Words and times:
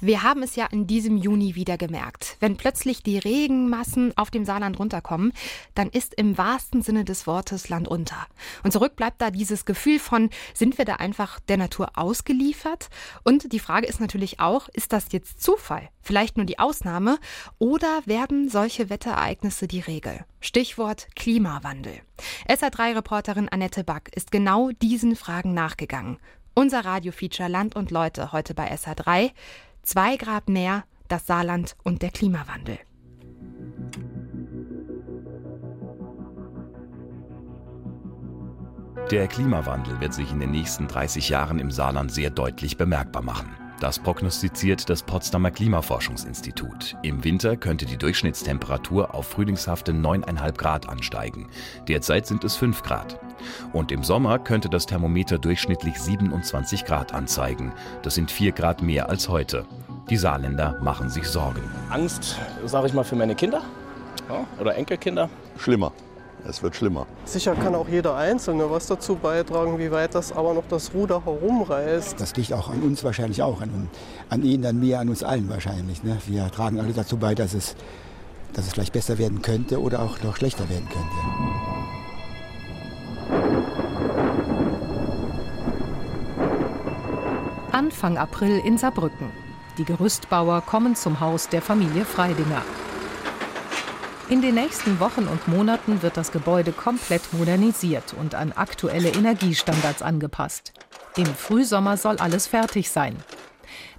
Wir 0.00 0.22
haben 0.22 0.42
es 0.42 0.56
ja 0.56 0.66
in 0.66 0.86
diesem 0.86 1.16
Juni 1.16 1.54
wieder 1.54 1.76
gemerkt. 1.76 2.36
Wenn 2.40 2.56
plötzlich 2.56 3.02
die 3.02 3.18
Regenmassen 3.18 4.12
auf 4.16 4.30
dem 4.30 4.44
Saarland 4.44 4.78
runterkommen, 4.78 5.32
dann 5.74 5.88
ist 5.88 6.14
im 6.14 6.36
wahrsten 6.36 6.82
Sinne 6.82 7.04
des 7.04 7.26
Wortes 7.26 7.68
Land 7.68 7.88
unter. 7.88 8.26
Und 8.62 8.72
zurück 8.72 8.96
bleibt 8.96 9.20
da 9.20 9.30
dieses 9.30 9.64
Gefühl 9.64 9.98
von, 9.98 10.30
sind 10.52 10.78
wir 10.78 10.84
da 10.84 10.96
einfach 10.96 11.40
der 11.40 11.56
Natur 11.56 11.92
ausgeliefert? 11.94 12.88
Und 13.22 13.52
die 13.52 13.60
Frage 13.60 13.86
ist 13.86 14.00
natürlich 14.00 14.40
auch, 14.40 14.68
ist 14.68 14.92
das 14.92 15.12
jetzt 15.12 15.42
Zufall? 15.42 15.88
Vielleicht 16.02 16.36
nur 16.36 16.46
die 16.46 16.58
Ausnahme? 16.58 17.18
Oder 17.58 18.02
werden 18.04 18.48
solche 18.48 18.90
Wetterereignisse 18.90 19.66
die 19.66 19.80
Regel? 19.80 20.24
Stichwort 20.40 21.08
Klimawandel. 21.16 22.00
SA3-Reporterin 22.48 23.48
Annette 23.48 23.84
Back 23.84 24.10
ist 24.14 24.30
genau 24.30 24.70
diesen 24.82 25.16
Fragen 25.16 25.54
nachgegangen. 25.54 26.18
Unser 26.56 26.84
Radiofeature 26.84 27.48
Land 27.48 27.74
und 27.74 27.90
Leute 27.90 28.30
heute 28.30 28.54
bei 28.54 28.72
SA3. 28.72 29.32
Zwei 29.84 30.16
Grad 30.16 30.48
mehr, 30.48 30.84
das 31.08 31.26
Saarland 31.26 31.76
und 31.82 32.00
der 32.00 32.10
Klimawandel. 32.10 32.78
Der 39.10 39.28
Klimawandel 39.28 40.00
wird 40.00 40.14
sich 40.14 40.32
in 40.32 40.40
den 40.40 40.52
nächsten 40.52 40.88
30 40.88 41.28
Jahren 41.28 41.58
im 41.58 41.70
Saarland 41.70 42.10
sehr 42.10 42.30
deutlich 42.30 42.78
bemerkbar 42.78 43.22
machen. 43.22 43.50
Das 43.78 43.98
prognostiziert 43.98 44.88
das 44.88 45.02
Potsdamer 45.02 45.50
Klimaforschungsinstitut. 45.50 46.96
Im 47.02 47.22
Winter 47.22 47.58
könnte 47.58 47.84
die 47.84 47.98
Durchschnittstemperatur 47.98 49.14
auf 49.14 49.26
frühlingshafte 49.26 49.92
9,5 49.92 50.52
Grad 50.56 50.88
ansteigen. 50.88 51.50
Derzeit 51.88 52.26
sind 52.26 52.44
es 52.44 52.56
5 52.56 52.82
Grad. 52.82 53.20
Und 53.72 53.92
im 53.92 54.02
Sommer 54.02 54.38
könnte 54.38 54.68
das 54.68 54.86
Thermometer 54.86 55.38
durchschnittlich 55.38 55.98
27 55.98 56.84
Grad 56.84 57.14
anzeigen. 57.14 57.72
Das 58.02 58.14
sind 58.14 58.30
4 58.30 58.52
Grad 58.52 58.82
mehr 58.82 59.08
als 59.08 59.28
heute. 59.28 59.64
Die 60.10 60.16
Saarländer 60.16 60.78
machen 60.82 61.08
sich 61.08 61.26
Sorgen. 61.26 61.62
Angst, 61.90 62.38
sage 62.66 62.86
ich 62.88 62.92
mal, 62.92 63.04
für 63.04 63.16
meine 63.16 63.34
Kinder 63.34 63.62
ja, 64.28 64.44
oder 64.60 64.74
Enkelkinder. 64.76 65.28
Schlimmer. 65.58 65.92
Es 66.46 66.62
wird 66.62 66.76
schlimmer. 66.76 67.06
Sicher 67.24 67.54
kann 67.54 67.74
auch 67.74 67.88
jeder 67.88 68.16
Einzelne 68.16 68.70
was 68.70 68.86
dazu 68.86 69.16
beitragen, 69.16 69.78
wie 69.78 69.90
weit 69.90 70.14
das 70.14 70.30
aber 70.30 70.52
noch 70.52 70.64
das 70.68 70.92
Ruder 70.92 71.24
herumreißt. 71.24 72.20
Das 72.20 72.36
liegt 72.36 72.52
auch 72.52 72.68
an 72.68 72.82
uns 72.82 73.02
wahrscheinlich 73.02 73.42
auch, 73.42 73.62
an, 73.62 73.88
an 74.28 74.42
Ihnen, 74.42 74.66
an 74.66 74.78
mir, 74.78 75.00
an 75.00 75.08
uns 75.08 75.22
allen 75.22 75.48
wahrscheinlich. 75.48 76.02
Ne? 76.02 76.18
Wir 76.26 76.50
tragen 76.50 76.78
alle 76.80 76.92
dazu 76.92 77.16
bei, 77.16 77.34
dass 77.34 77.54
es, 77.54 77.76
dass 78.52 78.66
es 78.66 78.74
vielleicht 78.74 78.92
besser 78.92 79.16
werden 79.16 79.40
könnte 79.40 79.80
oder 79.80 80.02
auch 80.02 80.22
noch 80.22 80.36
schlechter 80.36 80.68
werden 80.68 80.86
könnte. 80.90 81.83
Anfang 87.74 88.18
April 88.18 88.60
in 88.64 88.78
Saarbrücken. 88.78 89.32
Die 89.78 89.84
Gerüstbauer 89.84 90.60
kommen 90.60 90.94
zum 90.94 91.18
Haus 91.18 91.48
der 91.48 91.60
Familie 91.60 92.04
Freidinger. 92.04 92.62
In 94.28 94.42
den 94.42 94.54
nächsten 94.54 95.00
Wochen 95.00 95.26
und 95.26 95.48
Monaten 95.48 96.00
wird 96.00 96.16
das 96.16 96.30
Gebäude 96.30 96.70
komplett 96.70 97.32
modernisiert 97.32 98.14
und 98.16 98.36
an 98.36 98.52
aktuelle 98.52 99.08
Energiestandards 99.08 100.02
angepasst. 100.02 100.72
Im 101.16 101.26
Frühsommer 101.26 101.96
soll 101.96 102.18
alles 102.18 102.46
fertig 102.46 102.90
sein. 102.90 103.16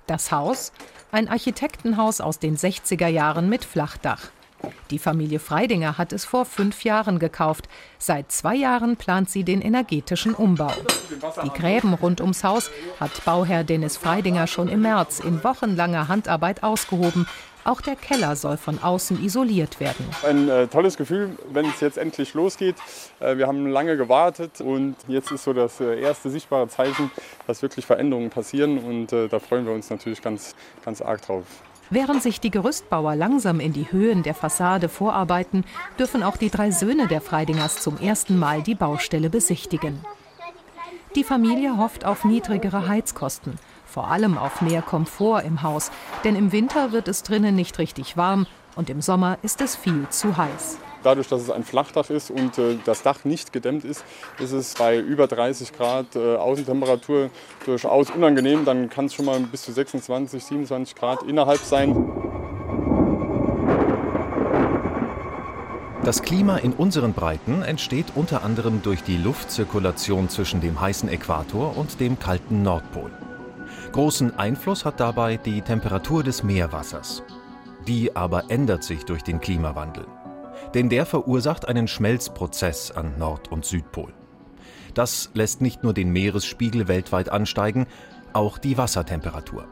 Das 0.07 0.31
Haus, 0.31 0.71
ein 1.11 1.27
Architektenhaus 1.27 2.21
aus 2.21 2.39
den 2.39 2.55
60er 2.55 3.07
Jahren 3.07 3.49
mit 3.49 3.65
Flachdach. 3.65 4.21
Die 4.91 4.99
Familie 4.99 5.39
Freidinger 5.39 5.97
hat 5.97 6.13
es 6.13 6.25
vor 6.25 6.45
fünf 6.45 6.83
Jahren 6.83 7.19
gekauft. 7.19 7.67
Seit 7.97 8.31
zwei 8.31 8.55
Jahren 8.55 8.97
plant 8.97 9.29
sie 9.29 9.43
den 9.43 9.61
energetischen 9.61 10.33
Umbau. 10.33 10.71
Die 11.43 11.49
Gräben 11.49 11.93
rund 11.93 12.21
ums 12.21 12.43
Haus 12.43 12.71
hat 12.99 13.25
Bauherr 13.25 13.63
Dennis 13.63 13.97
Freidinger 13.97 14.47
schon 14.47 14.67
im 14.67 14.81
März 14.81 15.19
in 15.19 15.43
wochenlanger 15.43 16.07
Handarbeit 16.07 16.63
ausgehoben. 16.63 17.27
Auch 17.65 17.81
der 17.81 17.95
Keller 17.95 18.35
soll 18.35 18.57
von 18.57 18.77
außen 18.77 19.25
isoliert 19.25 19.79
werden. 19.79 20.05
Ein 20.23 20.47
äh, 20.49 20.67
tolles 20.67 20.97
Gefühl, 20.97 21.31
wenn 21.51 21.65
es 21.65 21.79
jetzt 21.81 21.97
endlich 21.97 22.35
losgeht. 22.35 22.75
Äh, 23.19 23.37
wir 23.37 23.47
haben 23.47 23.65
lange 23.65 23.97
gewartet 23.97 24.61
und 24.61 24.95
jetzt 25.07 25.31
ist 25.31 25.45
so 25.45 25.51
das 25.51 25.79
äh, 25.79 25.99
erste 25.99 26.29
sichtbare 26.29 26.67
Zeichen, 26.67 27.09
dass 27.47 27.63
wirklich 27.63 27.87
Veränderungen 27.87 28.29
passieren 28.29 28.77
und 28.77 29.11
äh, 29.11 29.27
da 29.27 29.39
freuen 29.39 29.65
wir 29.65 29.73
uns 29.73 29.89
natürlich 29.89 30.21
ganz, 30.21 30.55
ganz 30.83 31.01
arg 31.01 31.23
drauf. 31.23 31.45
Während 31.89 32.23
sich 32.23 32.39
die 32.39 32.51
Gerüstbauer 32.51 33.15
langsam 33.15 33.59
in 33.59 33.73
die 33.73 33.91
Höhen 33.91 34.23
der 34.23 34.33
Fassade 34.33 34.89
vorarbeiten, 34.89 35.63
dürfen 35.99 36.23
auch 36.23 36.37
die 36.37 36.49
drei 36.49 36.71
Söhne 36.71 37.07
der 37.07 37.21
Freidingers 37.21 37.81
zum 37.81 37.97
ersten 37.99 38.39
Mal 38.39 38.63
die 38.63 38.75
Baustelle 38.75 39.29
besichtigen. 39.29 40.03
Die 41.15 41.23
Familie 41.23 41.77
hofft 41.77 42.03
auf 42.03 42.25
niedrigere 42.25 42.87
Heizkosten, 42.87 43.57
vor 43.85 44.09
allem 44.09 44.37
auf 44.37 44.61
mehr 44.61 44.81
Komfort 44.81 45.43
im 45.45 45.61
Haus, 45.61 45.91
denn 46.23 46.35
im 46.35 46.51
Winter 46.51 46.91
wird 46.91 47.07
es 47.07 47.23
drinnen 47.23 47.55
nicht 47.55 47.79
richtig 47.79 48.17
warm 48.17 48.47
und 48.75 48.89
im 48.89 49.01
Sommer 49.01 49.37
ist 49.41 49.61
es 49.61 49.75
viel 49.75 50.07
zu 50.09 50.35
heiß. 50.35 50.77
Dadurch, 51.05 51.27
dass 51.27 51.43
es 51.43 51.51
ein 51.51 51.63
Flachdach 51.63 52.09
ist 52.09 52.31
und 52.31 52.57
äh, 52.57 52.79
das 52.83 53.03
Dach 53.03 53.25
nicht 53.25 53.53
gedämmt 53.53 53.85
ist, 53.85 54.03
ist 54.39 54.53
es 54.53 54.73
bei 54.73 54.97
über 54.97 55.27
30 55.27 55.71
Grad 55.71 56.15
äh, 56.15 56.35
Außentemperatur 56.35 57.29
durchaus 57.63 58.09
unangenehm. 58.09 58.65
Dann 58.65 58.89
kann 58.89 59.05
es 59.05 59.13
schon 59.13 59.25
mal 59.25 59.39
bis 59.39 59.61
zu 59.61 59.71
26, 59.71 60.43
27 60.43 60.95
Grad 60.95 61.21
innerhalb 61.21 61.59
sein. 61.59 61.95
Das 66.03 66.23
Klima 66.23 66.57
in 66.57 66.73
unseren 66.73 67.13
Breiten 67.13 67.61
entsteht 67.61 68.07
unter 68.15 68.43
anderem 68.43 68.81
durch 68.81 69.03
die 69.03 69.17
Luftzirkulation 69.17 70.27
zwischen 70.29 70.59
dem 70.59 70.81
heißen 70.81 71.07
Äquator 71.07 71.77
und 71.77 71.99
dem 71.99 72.17
kalten 72.17 72.63
Nordpol. 72.63 73.11
Großen 73.91 74.39
Einfluss 74.39 74.85
hat 74.85 74.99
dabei 74.99 75.37
die 75.37 75.61
Temperatur 75.61 76.23
des 76.23 76.41
Meerwassers. 76.41 77.21
Die 77.87 78.15
aber 78.15 78.49
ändert 78.49 78.83
sich 78.83 79.05
durch 79.05 79.21
den 79.21 79.39
Klimawandel 79.39 80.07
denn 80.73 80.89
der 80.89 81.05
verursacht 81.05 81.67
einen 81.67 81.87
Schmelzprozess 81.87 82.91
an 82.91 83.17
Nord- 83.17 83.51
und 83.51 83.65
Südpol. 83.65 84.13
Das 84.93 85.29
lässt 85.33 85.61
nicht 85.61 85.83
nur 85.83 85.93
den 85.93 86.11
Meeresspiegel 86.11 86.87
weltweit 86.87 87.29
ansteigen, 87.29 87.85
auch 88.33 88.57
die 88.57 88.77
Wassertemperatur. 88.77 89.65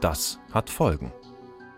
Das 0.00 0.38
hat 0.52 0.70
Folgen. 0.70 1.12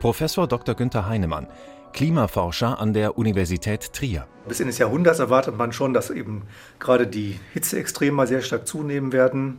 Professor 0.00 0.47
Dr. 0.47 0.75
Günther 0.75 1.06
Heinemann, 1.06 1.47
Klimaforscher 1.93 2.78
an 2.78 2.93
der 2.93 3.16
Universität 3.16 3.93
Trier. 3.93 4.26
Bis 4.47 4.60
Ende 4.60 4.71
des 4.71 4.78
Jahrhunderts 4.78 5.19
erwartet 5.19 5.56
man 5.56 5.72
schon, 5.72 5.94
dass 5.94 6.10
eben 6.10 6.43
gerade 6.78 7.06
die 7.06 7.41
Hitzeextreme 7.55 8.26
sehr 8.26 8.43
stark 8.43 8.66
zunehmen 8.66 9.12
werden, 9.12 9.59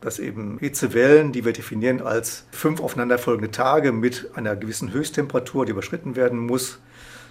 dass 0.00 0.18
eben 0.18 0.58
Hitzewellen, 0.58 1.32
die 1.32 1.44
wir 1.44 1.52
definieren 1.52 2.02
als 2.02 2.46
fünf 2.50 2.80
aufeinanderfolgende 2.80 3.50
Tage 3.50 3.92
mit 3.92 4.30
einer 4.34 4.56
gewissen 4.56 4.92
Höchsttemperatur, 4.92 5.66
die 5.66 5.72
überschritten 5.72 6.16
werden 6.16 6.38
muss, 6.38 6.80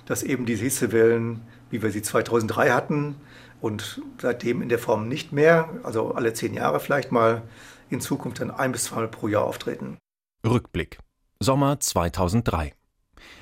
dass 0.08 0.24
eben 0.24 0.46
diese 0.46 0.64
Hitzewellen, 0.64 1.42
wie 1.70 1.84
wir 1.84 1.92
sie 1.92 2.02
2003 2.02 2.72
hatten 2.72 3.16
und 3.62 4.02
seitdem 4.20 4.62
in 4.62 4.70
der 4.70 4.80
Form 4.80 5.08
nicht 5.08 5.32
mehr, 5.32 5.70
also 5.84 6.14
alle 6.14 6.34
zehn 6.34 6.54
Jahre 6.54 6.80
vielleicht 6.80 7.12
mal, 7.12 7.44
in 7.90 8.02
Zukunft 8.02 8.42
dann 8.42 8.52
ein 8.52 8.72
bis 8.72 8.86
zweimal 8.86 9.10
pro 9.10 9.28
Jahr 9.28 9.44
auftreten. 9.44 9.98
Rückblick. 10.46 11.00
Sommer 11.40 11.80
2003. 11.80 12.74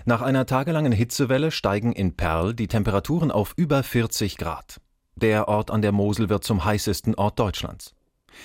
Nach 0.06 0.22
einer 0.22 0.46
tagelangen 0.46 0.92
Hitzewelle 0.92 1.52
steigen 1.52 1.92
in 1.94 2.16
Perl 2.16 2.53
die 2.53 2.68
Temperaturen 2.68 3.32
auf 3.32 3.53
über 3.56 3.84
40 3.84 4.38
Grad. 4.38 4.82
Der 5.16 5.47
Ort 5.47 5.72
an 5.72 5.82
der 5.82 5.92
Mosel 5.92 6.30
wird 6.30 6.44
zum 6.44 6.66
heißesten 6.66 7.16
Ort 7.16 7.40
Deutschlands. 7.40 7.94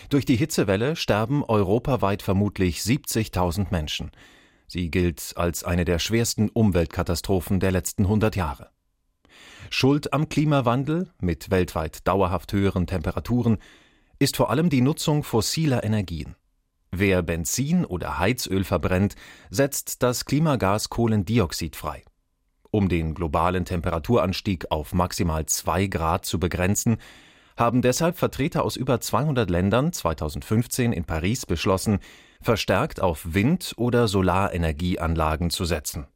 Durch 0.09 0.25
die 0.25 0.37
Hitzewelle 0.37 0.95
sterben 0.95 1.43
europaweit 1.45 2.23
vermutlich 2.23 2.79
70.000 2.79 3.69
Menschen. 3.71 4.13
Sie 4.71 4.89
gilt 4.89 5.33
als 5.35 5.65
eine 5.65 5.85
der 5.85 5.99
schwersten 5.99 6.49
Umweltkatastrophen 6.49 7.59
der 7.59 7.73
letzten 7.73 8.05
100 8.05 8.37
Jahre. 8.37 8.71
Schuld 9.69 10.13
am 10.13 10.29
Klimawandel 10.29 11.11
mit 11.21 11.51
weltweit 11.51 12.07
dauerhaft 12.07 12.53
höheren 12.53 12.87
Temperaturen 12.87 13.59
ist 14.21 14.37
vor 14.37 14.49
allem 14.49 14.71
die 14.71 14.81
Nutzung 14.81 15.25
fossiler 15.25 15.83
Energien. 15.83 16.37
Wer 16.93 17.23
Benzin 17.23 17.85
oder 17.85 18.21
Heizöl 18.21 18.63
verbrennt, 18.63 19.17
setzt 19.51 20.05
das 20.05 20.25
Klimagas 20.25 20.89
Kohlendioxid 20.89 21.75
frei. 21.75 22.05
Um 22.71 22.89
den 22.89 23.15
globalen 23.15 23.65
Temperaturanstieg 23.65 24.71
auf 24.71 24.93
maximal 24.93 25.47
2 25.47 25.89
Grad 25.89 26.25
zu 26.25 26.39
begrenzen, 26.39 26.99
haben 27.57 27.83
deshalb 27.83 28.17
Vertreter 28.17 28.63
aus 28.63 28.77
über 28.77 29.01
200 29.01 29.51
Ländern 29.51 29.93
2015 29.93 30.93
in 30.93 31.03
Paris 31.03 31.45
beschlossen, 31.45 31.99
verstärkt 32.43 33.01
auf 33.01 33.35
Wind- 33.35 33.75
oder 33.77 34.09
Solarenergieanlagen 34.09 35.51
zu 35.51 35.65
setzen. 35.65 36.07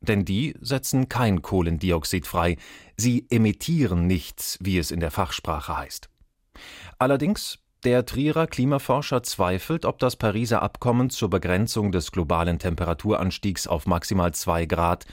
Denn 0.00 0.24
die 0.24 0.54
setzen 0.60 1.08
kein 1.08 1.42
Kohlendioxid 1.42 2.26
frei, 2.26 2.56
sie 2.96 3.26
emittieren 3.30 4.06
nichts, 4.06 4.58
wie 4.60 4.78
es 4.78 4.90
in 4.90 5.00
der 5.00 5.10
Fachsprache 5.10 5.76
heißt. 5.76 6.08
Allerdings, 6.98 7.58
der 7.84 8.04
Trierer 8.04 8.46
Klimaforscher 8.46 9.22
zweifelt, 9.22 9.84
ob 9.84 9.98
das 9.98 10.16
Pariser 10.16 10.62
Abkommen 10.62 11.10
zur 11.10 11.30
Begrenzung 11.30 11.92
des 11.92 12.12
globalen 12.12 12.58
Temperaturanstiegs 12.58 13.66
auf 13.66 13.86
maximal 13.86 14.32
zwei 14.34 14.66
Grad 14.66 15.06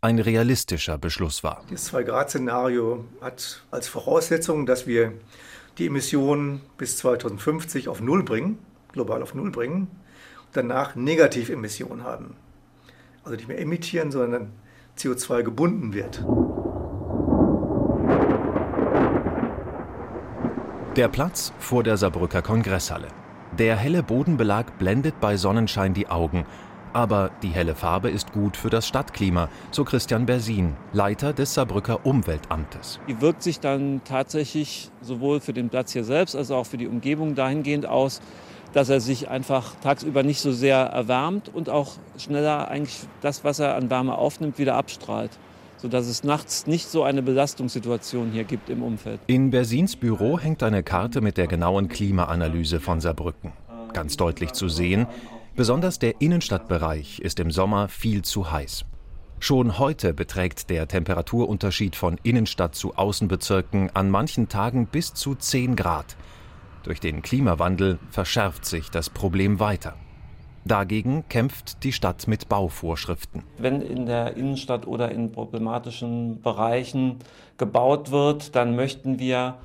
ein 0.00 0.18
realistischer 0.18 0.98
Beschluss 0.98 1.42
war. 1.42 1.64
Das 1.70 1.92
2-Grad-Szenario 1.92 3.04
hat 3.20 3.62
als 3.70 3.88
Voraussetzung, 3.88 4.66
dass 4.66 4.86
wir 4.86 5.12
die 5.78 5.86
Emissionen 5.86 6.60
bis 6.76 6.96
2050 6.98 7.88
auf 7.88 8.00
Null 8.00 8.22
bringen, 8.22 8.58
global 8.92 9.22
auf 9.22 9.34
Null 9.34 9.50
bringen, 9.50 9.88
danach 10.52 10.94
Negativemissionen 10.94 12.04
haben. 12.04 12.36
Also 13.24 13.36
nicht 13.36 13.48
mehr 13.48 13.60
emittieren, 13.60 14.10
sondern 14.10 14.52
CO2 14.96 15.42
gebunden 15.42 15.92
wird. 15.92 16.24
Der 20.96 21.08
Platz 21.08 21.52
vor 21.58 21.84
der 21.84 21.96
Saarbrücker 21.96 22.42
Kongresshalle. 22.42 23.08
Der 23.56 23.76
helle 23.76 24.02
Bodenbelag 24.02 24.78
blendet 24.78 25.20
bei 25.20 25.36
Sonnenschein 25.36 25.94
die 25.94 26.08
Augen. 26.08 26.44
Aber 26.92 27.30
die 27.42 27.50
helle 27.50 27.74
Farbe 27.74 28.10
ist 28.10 28.32
gut 28.32 28.56
für 28.56 28.70
das 28.70 28.88
Stadtklima, 28.88 29.48
so 29.70 29.84
Christian 29.84 30.26
Bersin, 30.26 30.74
Leiter 30.92 31.32
des 31.32 31.54
Saarbrücker 31.54 32.04
Umweltamtes. 32.04 32.98
Die 33.06 33.20
wirkt 33.20 33.42
sich 33.42 33.60
dann 33.60 34.00
tatsächlich 34.04 34.90
sowohl 35.00 35.40
für 35.40 35.52
den 35.52 35.68
Platz 35.68 35.92
hier 35.92 36.04
selbst 36.04 36.34
als 36.34 36.50
auch 36.50 36.66
für 36.66 36.78
die 36.78 36.88
Umgebung 36.88 37.34
dahingehend 37.34 37.86
aus, 37.86 38.20
dass 38.78 38.90
er 38.90 39.00
sich 39.00 39.28
einfach 39.28 39.74
tagsüber 39.82 40.22
nicht 40.22 40.40
so 40.40 40.52
sehr 40.52 40.76
erwärmt 40.76 41.50
und 41.52 41.68
auch 41.68 41.94
schneller 42.16 42.68
eigentlich 42.68 42.96
das, 43.22 43.42
was 43.42 43.58
er 43.58 43.74
an 43.74 43.90
Wärme 43.90 44.16
aufnimmt, 44.16 44.56
wieder 44.56 44.76
abstrahlt 44.76 45.32
sodass 45.80 46.06
es 46.06 46.24
nachts 46.24 46.66
nicht 46.66 46.88
so 46.88 47.04
eine 47.04 47.22
Belastungssituation 47.22 48.32
hier 48.32 48.42
gibt 48.42 48.68
im 48.68 48.82
Umfeld. 48.82 49.20
In 49.28 49.50
Bersins 49.50 49.94
Büro 49.94 50.38
hängt 50.38 50.64
eine 50.64 50.82
Karte 50.82 51.20
mit 51.20 51.36
der 51.36 51.46
genauen 51.46 51.88
Klimaanalyse 51.88 52.80
von 52.80 53.00
Saarbrücken. 53.00 53.52
Ganz 53.92 54.16
deutlich 54.16 54.54
zu 54.54 54.68
sehen, 54.68 55.06
besonders 55.54 56.00
der 56.00 56.20
Innenstadtbereich 56.20 57.20
ist 57.20 57.38
im 57.38 57.52
Sommer 57.52 57.88
viel 57.88 58.22
zu 58.22 58.50
heiß. 58.50 58.86
Schon 59.38 59.78
heute 59.78 60.14
beträgt 60.14 60.68
der 60.68 60.88
Temperaturunterschied 60.88 61.94
von 61.94 62.18
Innenstadt 62.24 62.74
zu 62.74 62.96
Außenbezirken 62.96 63.90
an 63.94 64.10
manchen 64.10 64.48
Tagen 64.48 64.86
bis 64.86 65.14
zu 65.14 65.36
10 65.36 65.76
Grad. 65.76 66.16
Durch 66.88 67.00
den 67.00 67.20
Klimawandel 67.20 67.98
verschärft 68.08 68.64
sich 68.64 68.90
das 68.90 69.10
Problem 69.10 69.60
weiter. 69.60 69.94
Dagegen 70.64 71.28
kämpft 71.28 71.84
die 71.84 71.92
Stadt 71.92 72.26
mit 72.26 72.48
Bauvorschriften. 72.48 73.42
Wenn 73.58 73.82
in 73.82 74.06
der 74.06 74.38
Innenstadt 74.38 74.86
oder 74.86 75.10
in 75.10 75.30
problematischen 75.30 76.40
Bereichen 76.40 77.16
gebaut 77.58 78.10
wird, 78.10 78.56
dann 78.56 78.74
möchten 78.74 79.18
wir 79.18 79.58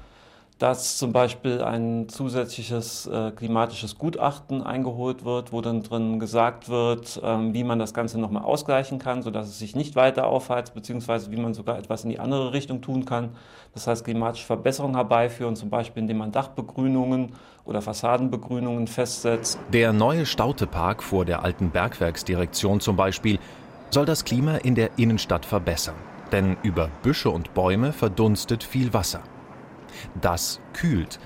dass 0.64 0.96
zum 0.96 1.12
Beispiel 1.12 1.62
ein 1.62 2.08
zusätzliches 2.08 3.06
äh, 3.08 3.32
klimatisches 3.32 3.98
Gutachten 3.98 4.64
eingeholt 4.64 5.26
wird, 5.26 5.52
wo 5.52 5.60
dann 5.60 5.84
drin 5.84 6.22
gesagt 6.22 6.70
wird, 6.70 7.20
ähm, 7.22 7.54
wie 7.54 7.66
man 7.66 7.80
das 7.80 7.94
Ganze 7.94 8.18
nochmal 8.18 8.44
ausgleichen 8.44 8.98
kann, 8.98 9.24
sodass 9.24 9.50
es 9.50 9.60
sich 9.60 9.76
nicht 9.76 9.98
weiter 9.98 10.26
aufheizt, 10.26 10.74
beziehungsweise 10.74 11.32
wie 11.32 11.36
man 11.36 11.54
sogar 11.54 11.78
etwas 11.78 12.06
in 12.06 12.12
die 12.12 12.20
andere 12.22 12.54
Richtung 12.54 12.80
tun 12.80 13.04
kann. 13.04 13.32
Das 13.74 13.88
heißt, 13.88 14.06
klimatische 14.06 14.46
Verbesserungen 14.46 14.96
herbeiführen, 14.96 15.58
zum 15.58 15.70
Beispiel 15.70 16.04
indem 16.04 16.20
man 16.20 16.32
Dachbegrünungen 16.32 17.34
oder 17.66 17.82
Fassadenbegrünungen 17.82 18.88
festsetzt. 18.88 19.60
Der 19.74 19.92
neue 19.92 20.26
Stautepark 20.26 21.04
vor 21.04 21.26
der 21.26 21.44
alten 21.44 21.72
Bergwerksdirektion 21.72 22.80
zum 22.80 22.96
Beispiel 22.96 23.38
soll 23.90 24.06
das 24.06 24.24
Klima 24.24 24.56
in 24.56 24.76
der 24.76 24.92
Innenstadt 24.96 25.46
verbessern. 25.46 25.96
Denn 26.32 26.56
über 26.64 26.90
Büsche 27.02 27.30
und 27.32 27.54
Bäume 27.54 27.92
verdunstet 27.92 28.64
viel 28.64 28.94
Wasser. 28.94 29.20
Das 30.22 30.60
kühlt. 30.74 31.20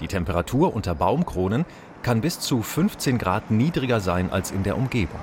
Die 0.00 0.08
Temperatur 0.08 0.74
unter 0.74 0.94
Baumkronen 0.94 1.64
kann 2.02 2.20
bis 2.20 2.40
zu 2.40 2.62
15 2.62 3.18
Grad 3.18 3.50
niedriger 3.50 4.00
sein 4.00 4.30
als 4.30 4.50
in 4.50 4.62
der 4.62 4.76
Umgebung. 4.76 5.20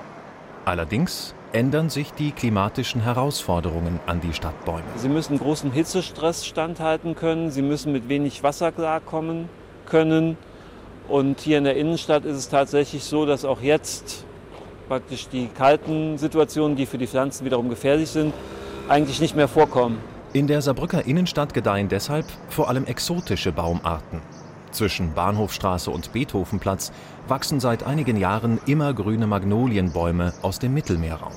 Allerdings 0.66 1.36
ändern 1.54 1.90
sich 1.90 2.14
die 2.14 2.32
klimatischen 2.32 3.02
Herausforderungen 3.02 4.00
an 4.06 4.22
die 4.22 4.34
Stadtbäume. 4.34 4.84
Sie 4.96 5.10
müssen 5.10 5.38
großem 5.38 5.72
Hitzestress 5.72 6.46
standhalten 6.46 7.16
können, 7.16 7.52
sie 7.52 7.62
müssen 7.62 7.92
mit 7.92 8.10
wenig 8.10 8.44
Wasser 8.44 8.72
klarkommen 8.72 9.50
können. 9.86 10.38
Und 11.08 11.42
hier 11.42 11.58
in 11.58 11.66
der 11.66 11.76
Innenstadt 11.76 12.26
ist 12.26 12.38
es 12.38 12.50
tatsächlich 12.50 13.04
so, 13.04 13.26
dass 13.26 13.44
auch 13.44 13.62
jetzt 13.62 14.26
praktisch 14.88 15.28
die 15.28 15.48
kalten 15.48 16.18
Situationen, 16.18 16.78
die 16.78 16.86
für 16.86 16.98
die 16.98 17.08
Pflanzen 17.08 17.46
wiederum 17.46 17.70
gefährlich 17.70 18.10
sind, 18.10 18.34
eigentlich 18.88 19.20
nicht 19.20 19.36
mehr 19.36 19.48
vorkommen. 19.48 19.98
In 20.34 20.48
der 20.48 20.62
Saarbrücker 20.62 21.06
Innenstadt 21.06 21.54
gedeihen 21.54 21.90
deshalb 21.90 22.26
vor 22.48 22.70
allem 22.70 22.86
exotische 22.86 23.52
Baumarten. 23.52 24.22
Zwischen 24.72 25.14
Bahnhofstraße 25.14 25.92
und 25.92 26.14
Beethovenplatz 26.14 26.94
wachsen 27.28 27.60
seit 27.60 27.84
einigen 27.84 28.16
Jahren 28.16 28.58
immergrüne 28.66 29.28
Magnolienbäume 29.28 30.32
aus 30.42 30.58
dem 30.58 30.74
Mittelmeerraum. 30.74 31.34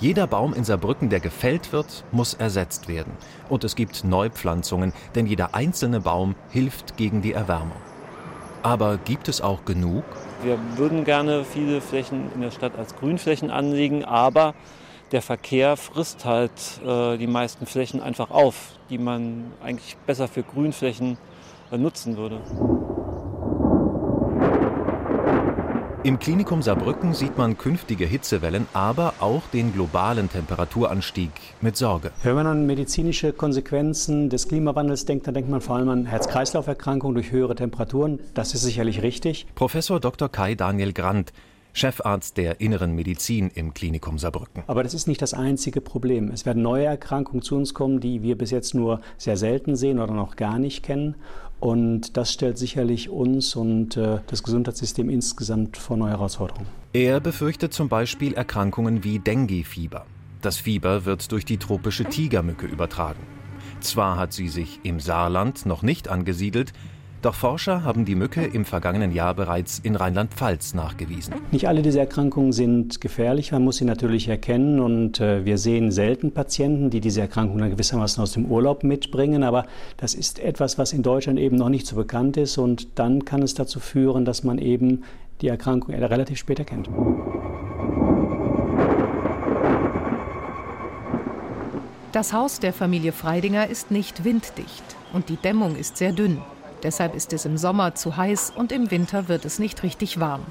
Jeder 0.00 0.26
Baum 0.26 0.54
in 0.54 0.64
Saarbrücken, 0.64 1.10
der 1.10 1.20
gefällt 1.20 1.72
wird, 1.72 2.04
muss 2.10 2.32
ersetzt 2.32 2.88
werden. 2.88 3.12
Und 3.50 3.64
es 3.64 3.76
gibt 3.76 4.02
Neupflanzungen, 4.02 4.94
denn 5.14 5.26
jeder 5.26 5.54
einzelne 5.54 6.00
Baum 6.00 6.36
hilft 6.48 6.96
gegen 6.96 7.20
die 7.20 7.34
Erwärmung. 7.34 7.76
Aber 8.62 8.96
gibt 8.96 9.28
es 9.28 9.42
auch 9.42 9.66
genug? 9.66 10.04
Wir 10.42 10.58
würden 10.76 11.04
gerne 11.04 11.44
viele 11.44 11.82
Flächen 11.82 12.32
in 12.34 12.40
der 12.40 12.50
Stadt 12.50 12.78
als 12.78 12.96
Grünflächen 12.96 13.50
anlegen, 13.50 14.06
aber 14.06 14.54
der 15.14 15.22
Verkehr 15.22 15.76
frisst 15.76 16.24
halt 16.24 16.50
äh, 16.84 17.16
die 17.16 17.28
meisten 17.28 17.66
Flächen 17.66 18.00
einfach 18.02 18.32
auf, 18.32 18.72
die 18.90 18.98
man 18.98 19.52
eigentlich 19.62 19.96
besser 20.06 20.26
für 20.26 20.42
Grünflächen 20.42 21.16
äh, 21.70 21.78
nutzen 21.78 22.16
würde. 22.16 22.40
Im 26.02 26.18
Klinikum 26.18 26.60
Saarbrücken 26.60 27.14
sieht 27.14 27.38
man 27.38 27.56
künftige 27.56 28.04
Hitzewellen, 28.04 28.66
aber 28.74 29.14
auch 29.20 29.42
den 29.52 29.72
globalen 29.72 30.28
Temperaturanstieg 30.28 31.30
mit 31.62 31.76
Sorge. 31.76 32.10
Wenn 32.24 32.34
man 32.34 32.46
an 32.46 32.66
medizinische 32.66 33.32
Konsequenzen 33.32 34.28
des 34.28 34.48
Klimawandels 34.48 35.06
denkt, 35.06 35.28
dann 35.28 35.34
denkt 35.34 35.48
man 35.48 35.60
vor 35.60 35.76
allem 35.76 35.88
an 35.88 36.06
Herz-Kreislauf-Erkrankungen 36.06 37.14
durch 37.14 37.30
höhere 37.30 37.54
Temperaturen. 37.54 38.18
Das 38.34 38.52
ist 38.52 38.62
sicherlich 38.62 39.00
richtig. 39.00 39.46
Professor 39.54 40.00
Dr. 40.00 40.28
Kai 40.28 40.56
Daniel 40.56 40.92
Grant 40.92 41.32
Chefarzt 41.74 42.36
der 42.36 42.60
Inneren 42.60 42.94
Medizin 42.94 43.50
im 43.52 43.74
Klinikum 43.74 44.16
Saarbrücken. 44.16 44.62
Aber 44.68 44.84
das 44.84 44.94
ist 44.94 45.08
nicht 45.08 45.20
das 45.20 45.34
einzige 45.34 45.80
Problem. 45.80 46.30
Es 46.30 46.46
werden 46.46 46.62
neue 46.62 46.84
Erkrankungen 46.84 47.42
zu 47.42 47.56
uns 47.56 47.74
kommen, 47.74 47.98
die 47.98 48.22
wir 48.22 48.38
bis 48.38 48.52
jetzt 48.52 48.74
nur 48.74 49.00
sehr 49.18 49.36
selten 49.36 49.74
sehen 49.74 49.98
oder 49.98 50.14
noch 50.14 50.36
gar 50.36 50.60
nicht 50.60 50.84
kennen. 50.84 51.16
Und 51.58 52.16
das 52.16 52.32
stellt 52.32 52.58
sicherlich 52.58 53.10
uns 53.10 53.56
und 53.56 53.96
äh, 53.96 54.20
das 54.28 54.44
Gesundheitssystem 54.44 55.10
insgesamt 55.10 55.76
vor 55.76 55.96
neue 55.96 56.10
Herausforderungen. 56.10 56.68
Er 56.92 57.18
befürchtet 57.18 57.72
zum 57.72 57.88
Beispiel 57.88 58.34
Erkrankungen 58.34 59.02
wie 59.02 59.18
Dengue-Fieber. 59.18 60.06
Das 60.42 60.58
Fieber 60.58 61.06
wird 61.06 61.32
durch 61.32 61.44
die 61.44 61.56
tropische 61.56 62.04
Tigermücke 62.04 62.66
übertragen. 62.66 63.20
Zwar 63.80 64.16
hat 64.16 64.32
sie 64.32 64.48
sich 64.48 64.80
im 64.84 65.00
Saarland 65.00 65.66
noch 65.66 65.82
nicht 65.82 66.08
angesiedelt, 66.08 66.72
doch 67.24 67.34
Forscher 67.34 67.84
haben 67.84 68.04
die 68.04 68.14
Mücke 68.14 68.44
im 68.44 68.64
vergangenen 68.64 69.10
Jahr 69.10 69.34
bereits 69.34 69.78
in 69.78 69.96
Rheinland-Pfalz 69.96 70.74
nachgewiesen. 70.74 71.34
Nicht 71.52 71.66
alle 71.66 71.80
diese 71.80 72.00
Erkrankungen 72.00 72.52
sind 72.52 73.00
gefährlich, 73.00 73.52
man 73.52 73.64
muss 73.64 73.78
sie 73.78 73.84
natürlich 73.84 74.28
erkennen 74.28 74.78
und 74.78 75.20
äh, 75.20 75.44
wir 75.44 75.56
sehen 75.56 75.90
selten 75.90 76.32
Patienten, 76.32 76.90
die 76.90 77.00
diese 77.00 77.22
Erkrankungen 77.22 77.60
dann 77.60 77.70
gewissermaßen 77.70 78.22
aus 78.22 78.32
dem 78.32 78.46
Urlaub 78.46 78.84
mitbringen, 78.84 79.42
aber 79.42 79.64
das 79.96 80.14
ist 80.14 80.38
etwas, 80.38 80.76
was 80.76 80.92
in 80.92 81.02
Deutschland 81.02 81.38
eben 81.38 81.56
noch 81.56 81.70
nicht 81.70 81.86
so 81.86 81.96
bekannt 81.96 82.36
ist 82.36 82.58
und 82.58 82.98
dann 82.98 83.24
kann 83.24 83.42
es 83.42 83.54
dazu 83.54 83.80
führen, 83.80 84.24
dass 84.24 84.44
man 84.44 84.58
eben 84.58 85.04
die 85.40 85.48
Erkrankung 85.48 85.94
relativ 85.94 86.38
spät 86.38 86.58
erkennt. 86.58 86.90
Das 92.12 92.32
Haus 92.32 92.60
der 92.60 92.72
Familie 92.72 93.12
Freidinger 93.12 93.66
ist 93.68 93.90
nicht 93.90 94.24
winddicht 94.24 94.84
und 95.12 95.30
die 95.30 95.36
Dämmung 95.36 95.74
ist 95.74 95.96
sehr 95.96 96.12
dünn. 96.12 96.38
Deshalb 96.84 97.14
ist 97.14 97.32
es 97.32 97.46
im 97.46 97.56
Sommer 97.56 97.96
zu 97.96 98.16
heiß 98.16 98.52
und 98.54 98.70
im 98.70 98.90
Winter 98.90 99.26
wird 99.26 99.44
es 99.44 99.58
nicht 99.58 99.82
richtig 99.82 100.20
warm. 100.20 100.42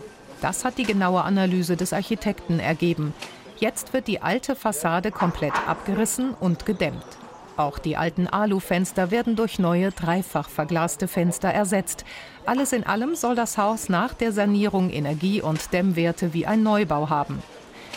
Das 0.42 0.66
hat 0.66 0.78
die 0.78 0.84
genaue 0.84 1.22
Analyse 1.22 1.78
des 1.78 1.94
Architekten 1.94 2.60
ergeben. 2.60 3.14
Jetzt 3.58 3.94
wird 3.94 4.08
die 4.08 4.22
alte 4.22 4.56
Fassade 4.56 5.12
komplett 5.12 5.54
abgerissen 5.68 6.34
und 6.34 6.66
gedämmt. 6.66 7.06
Auch 7.56 7.78
die 7.78 7.96
alten 7.98 8.28
Alufenster 8.28 9.12
werden 9.12 9.36
durch 9.36 9.60
neue 9.60 9.92
dreifach 9.92 10.50
verglaste 10.50 11.08
Fenster 11.08 11.50
ersetzt. 11.50 12.04
Alles 12.48 12.74
in 12.74 12.84
allem 12.84 13.16
soll 13.16 13.36
das 13.36 13.58
Haus 13.60 13.90
nach 13.90 14.16
der 14.16 14.32
Sanierung 14.32 14.90
Energie- 14.90 15.42
und 15.42 15.72
Dämmwerte 15.72 16.34
wie 16.34 16.48
ein 16.48 16.64
Neubau 16.64 17.10
haben. 17.10 17.44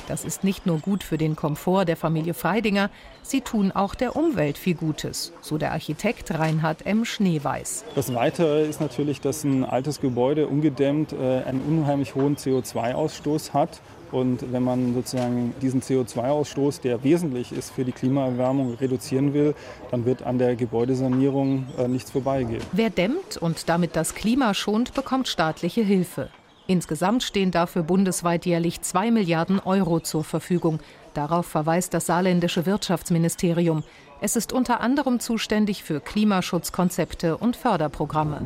Das 0.07 0.25
ist 0.25 0.45
nicht 0.45 0.67
nur 0.67 0.79
gut 0.79 1.03
für 1.03 1.19
den 1.19 1.35
Komfort 1.35 1.87
der 1.87 1.97
Familie 1.97 2.35
Freidinger, 2.35 2.91
sie 3.23 3.41
tun 3.41 3.73
auch 3.73 3.95
der 3.95 4.15
Umwelt 4.15 4.57
viel 4.57 4.75
Gutes, 4.75 5.33
so 5.41 5.59
der 5.59 5.73
Architekt 5.73 6.31
Reinhard 6.31 6.87
M. 6.87 7.05
Schneeweiß. 7.05 7.85
Das 7.95 8.15
Weitere 8.15 8.67
ist 8.67 8.81
natürlich, 8.81 9.21
dass 9.21 9.43
ein 9.43 9.65
altes 9.65 10.01
Gebäude 10.01 10.47
ungedämmt 10.47 11.13
äh, 11.13 11.43
einen 11.43 11.61
unheimlich 11.61 12.15
hohen 12.15 12.37
CO2-Ausstoß 12.37 13.53
hat. 13.53 13.81
Und 14.13 14.53
wenn 14.53 14.63
man 14.63 14.95
sozusagen 14.95 15.53
diesen 15.61 15.83
CO2-Ausstoß, 15.83 16.81
der 16.81 17.03
wesentlich 17.03 17.51
ist 17.51 17.73
für 17.73 17.85
die 17.85 17.91
Klimaerwärmung, 17.91 18.75
reduzieren 18.75 19.35
will, 19.35 19.55
dann 19.91 20.05
wird 20.05 20.23
an 20.23 20.39
der 20.39 20.55
Gebäudesanierung 20.55 21.67
äh, 21.77 21.89
nichts 21.89 22.13
vorbeigehen. 22.13 22.63
Wer 22.71 22.91
dämmt 22.91 23.37
und 23.37 23.69
damit 23.69 23.97
das 23.97 24.15
Klima 24.15 24.55
schont, 24.55 24.95
bekommt 24.95 25.27
staatliche 25.27 25.83
Hilfe. 25.83 26.29
Insgesamt 26.69 27.23
stehen 27.23 27.53
dafür 27.53 27.83
bundesweit 27.83 28.45
jährlich 28.45 28.81
2 28.81 29.11
Milliarden 29.13 29.61
Euro 29.61 30.01
zur 30.01 30.25
Verfügung. 30.25 30.81
Darauf 31.15 31.47
verweist 31.47 31.95
das 31.95 32.07
saarländische 32.07 32.67
Wirtschaftsministerium. 32.67 33.85
Es 34.21 34.35
ist 34.35 34.53
unter 34.53 34.81
anderem 34.81 35.21
zuständig 35.21 35.85
für 35.85 36.01
Klimaschutzkonzepte 36.01 37.37
und 37.37 37.55
Förderprogramme. 37.55 38.41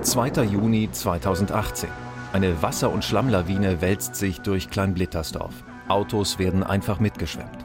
2. 0.00 0.42
Juni 0.42 0.90
2018. 0.90 1.88
Eine 2.32 2.60
Wasser- 2.62 2.92
und 2.92 3.04
Schlammlawine 3.04 3.80
wälzt 3.80 4.16
sich 4.16 4.40
durch 4.40 4.68
Kleinblittersdorf. 4.70 5.54
Autos 5.88 6.38
werden 6.38 6.64
einfach 6.64 6.98
mitgeschwemmt. 6.98 7.64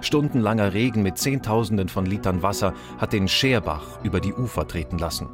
Stundenlanger 0.00 0.74
Regen 0.74 1.02
mit 1.02 1.18
Zehntausenden 1.18 1.88
von 1.88 2.04
Litern 2.04 2.42
Wasser 2.42 2.74
hat 2.98 3.12
den 3.12 3.28
Scherbach 3.28 4.02
über 4.02 4.20
die 4.20 4.34
Ufer 4.34 4.66
treten 4.66 4.98
lassen. 4.98 5.28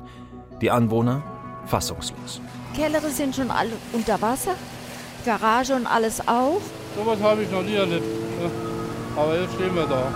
Die 0.65 0.71
Anwohner 0.71 1.23
fassungslos. 1.67 2.41
Keller 2.75 3.03
sind 3.11 3.37
schon 3.37 3.51
alle 3.51 3.73
unter 3.93 4.23
Wasser, 4.23 4.55
Garage 5.27 5.75
und 5.75 5.87
alles 5.87 6.27
auch. 6.27 6.63
So 6.97 7.05
was 7.05 7.21
habe 7.21 7.43
ich 7.43 7.51
noch 7.51 7.63
nie 7.63 7.75
erlebt. 7.75 8.07
Aber 9.15 9.39
jetzt 9.39 9.53
stehen 9.53 9.75
wir 9.75 9.85
da. 9.85 10.11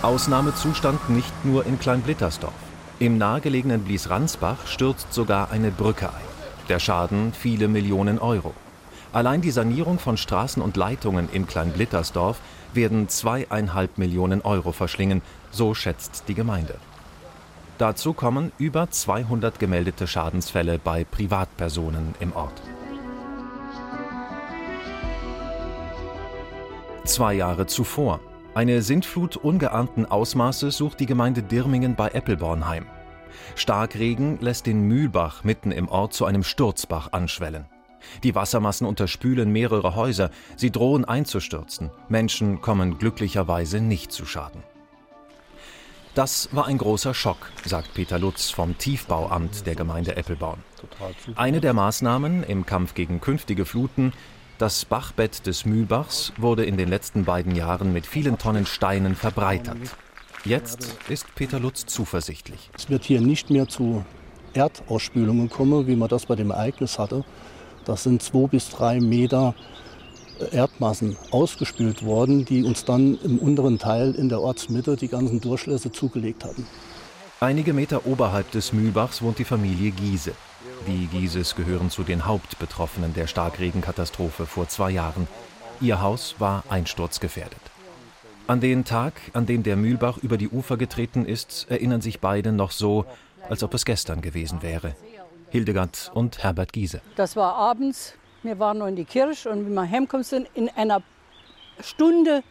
Ausnahmezustand 0.00 1.10
nicht 1.10 1.44
nur 1.44 1.66
in 1.66 1.78
Kleinblittersdorf. 1.78 2.54
Im 2.98 3.18
nahegelegenen 3.18 3.84
Blies-Ransbach 3.84 4.66
stürzt 4.66 5.12
sogar 5.12 5.50
eine 5.50 5.70
Brücke 5.70 6.08
ein. 6.08 6.28
Der 6.70 6.78
Schaden 6.78 7.34
viele 7.34 7.68
Millionen 7.68 8.18
Euro. 8.18 8.54
Allein 9.12 9.42
die 9.42 9.50
Sanierung 9.50 9.98
von 9.98 10.16
Straßen 10.16 10.62
und 10.62 10.78
Leitungen 10.78 11.28
im 11.30 11.46
Kleinblittersdorf 11.46 12.40
werden 12.72 13.10
zweieinhalb 13.10 13.98
Millionen 13.98 14.40
Euro 14.40 14.72
verschlingen, 14.72 15.20
so 15.50 15.74
schätzt 15.74 16.24
die 16.28 16.34
Gemeinde. 16.34 16.76
Dazu 17.78 18.12
kommen 18.12 18.50
über 18.58 18.90
200 18.90 19.60
gemeldete 19.60 20.08
Schadensfälle 20.08 20.80
bei 20.80 21.04
Privatpersonen 21.04 22.16
im 22.18 22.32
Ort. 22.34 22.60
Zwei 27.04 27.34
Jahre 27.34 27.66
zuvor. 27.66 28.18
Eine 28.54 28.82
Sintflut 28.82 29.36
ungeahnten 29.36 30.06
Ausmaßes 30.06 30.76
sucht 30.76 30.98
die 30.98 31.06
Gemeinde 31.06 31.44
Dirmingen 31.44 31.94
bei 31.94 32.08
Eppelborn 32.08 32.66
heim. 32.66 32.86
Starkregen 33.54 34.40
lässt 34.40 34.66
den 34.66 34.82
Mühlbach 34.82 35.44
mitten 35.44 35.70
im 35.70 35.88
Ort 35.88 36.14
zu 36.14 36.24
einem 36.24 36.42
Sturzbach 36.42 37.12
anschwellen. 37.12 37.66
Die 38.24 38.34
Wassermassen 38.34 38.88
unterspülen 38.88 39.52
mehrere 39.52 39.94
Häuser, 39.94 40.30
sie 40.56 40.72
drohen 40.72 41.04
einzustürzen. 41.04 41.90
Menschen 42.08 42.60
kommen 42.60 42.98
glücklicherweise 42.98 43.80
nicht 43.80 44.10
zu 44.10 44.26
Schaden. 44.26 44.62
Das 46.18 46.48
war 46.50 46.66
ein 46.66 46.78
großer 46.78 47.14
Schock, 47.14 47.52
sagt 47.64 47.94
Peter 47.94 48.18
Lutz 48.18 48.50
vom 48.50 48.76
Tiefbauamt 48.76 49.64
der 49.66 49.76
Gemeinde 49.76 50.16
Eppelborn. 50.16 50.58
Eine 51.36 51.60
der 51.60 51.74
Maßnahmen 51.74 52.42
im 52.42 52.66
Kampf 52.66 52.94
gegen 52.94 53.20
künftige 53.20 53.64
Fluten, 53.64 54.12
das 54.58 54.84
Bachbett 54.84 55.46
des 55.46 55.64
Mühlbachs 55.64 56.32
wurde 56.36 56.64
in 56.64 56.76
den 56.76 56.88
letzten 56.88 57.24
beiden 57.24 57.54
Jahren 57.54 57.92
mit 57.92 58.04
vielen 58.04 58.36
Tonnen 58.36 58.66
Steinen 58.66 59.14
verbreitert. 59.14 59.76
Jetzt 60.44 60.96
ist 61.08 61.32
Peter 61.36 61.60
Lutz 61.60 61.86
zuversichtlich. 61.86 62.68
Es 62.76 62.90
wird 62.90 63.04
hier 63.04 63.20
nicht 63.20 63.50
mehr 63.50 63.68
zu 63.68 64.04
Erdausspülungen 64.54 65.48
kommen, 65.48 65.86
wie 65.86 65.94
man 65.94 66.08
das 66.08 66.26
bei 66.26 66.34
dem 66.34 66.50
Ereignis 66.50 66.98
hatte. 66.98 67.24
Das 67.84 68.02
sind 68.02 68.24
zwei 68.24 68.48
bis 68.48 68.70
drei 68.70 68.98
Meter 68.98 69.54
Erdmassen 70.52 71.16
ausgespült 71.30 72.04
worden, 72.04 72.44
die 72.44 72.64
uns 72.64 72.84
dann 72.84 73.18
im 73.22 73.38
unteren 73.38 73.78
Teil 73.78 74.14
in 74.14 74.28
der 74.28 74.40
Ortsmitte 74.40 74.96
die 74.96 75.08
ganzen 75.08 75.40
Durchlässe 75.40 75.92
zugelegt 75.92 76.44
hatten. 76.44 76.66
Einige 77.40 77.72
Meter 77.72 78.06
oberhalb 78.06 78.50
des 78.50 78.72
Mühlbachs 78.72 79.22
wohnt 79.22 79.38
die 79.38 79.44
Familie 79.44 79.92
Giese. 79.92 80.32
Die 80.86 81.06
Gieses 81.06 81.54
gehören 81.54 81.90
zu 81.90 82.02
den 82.02 82.26
Hauptbetroffenen 82.26 83.14
der 83.14 83.26
Starkregenkatastrophe 83.26 84.46
vor 84.46 84.68
zwei 84.68 84.90
Jahren. 84.90 85.28
Ihr 85.80 86.00
Haus 86.00 86.34
war 86.38 86.64
einsturzgefährdet. 86.68 87.60
An 88.48 88.60
den 88.60 88.84
Tag, 88.84 89.12
an 89.34 89.46
dem 89.46 89.62
der 89.62 89.76
Mühlbach 89.76 90.18
über 90.18 90.36
die 90.36 90.48
Ufer 90.48 90.76
getreten 90.76 91.26
ist, 91.26 91.66
erinnern 91.68 92.00
sich 92.00 92.18
beide 92.18 92.50
noch 92.50 92.70
so, 92.70 93.04
als 93.48 93.62
ob 93.62 93.74
es 93.74 93.84
gestern 93.84 94.20
gewesen 94.20 94.62
wäre. 94.62 94.96
Hildegard 95.50 96.10
und 96.14 96.42
Herbert 96.42 96.72
Giese. 96.72 97.00
Das 97.16 97.36
war 97.36 97.54
abends, 97.54 98.14
wir 98.48 98.58
waren 98.58 98.78
noch 98.78 98.86
in 98.86 98.96
die 98.96 99.04
Kirche 99.04 99.50
und 99.50 99.66
wie 99.66 99.70
wir 99.70 99.90
heimgekommen 99.90 100.24
sind, 100.24 100.48
in 100.54 100.70
einer 100.70 101.02
Stunde 101.80 102.42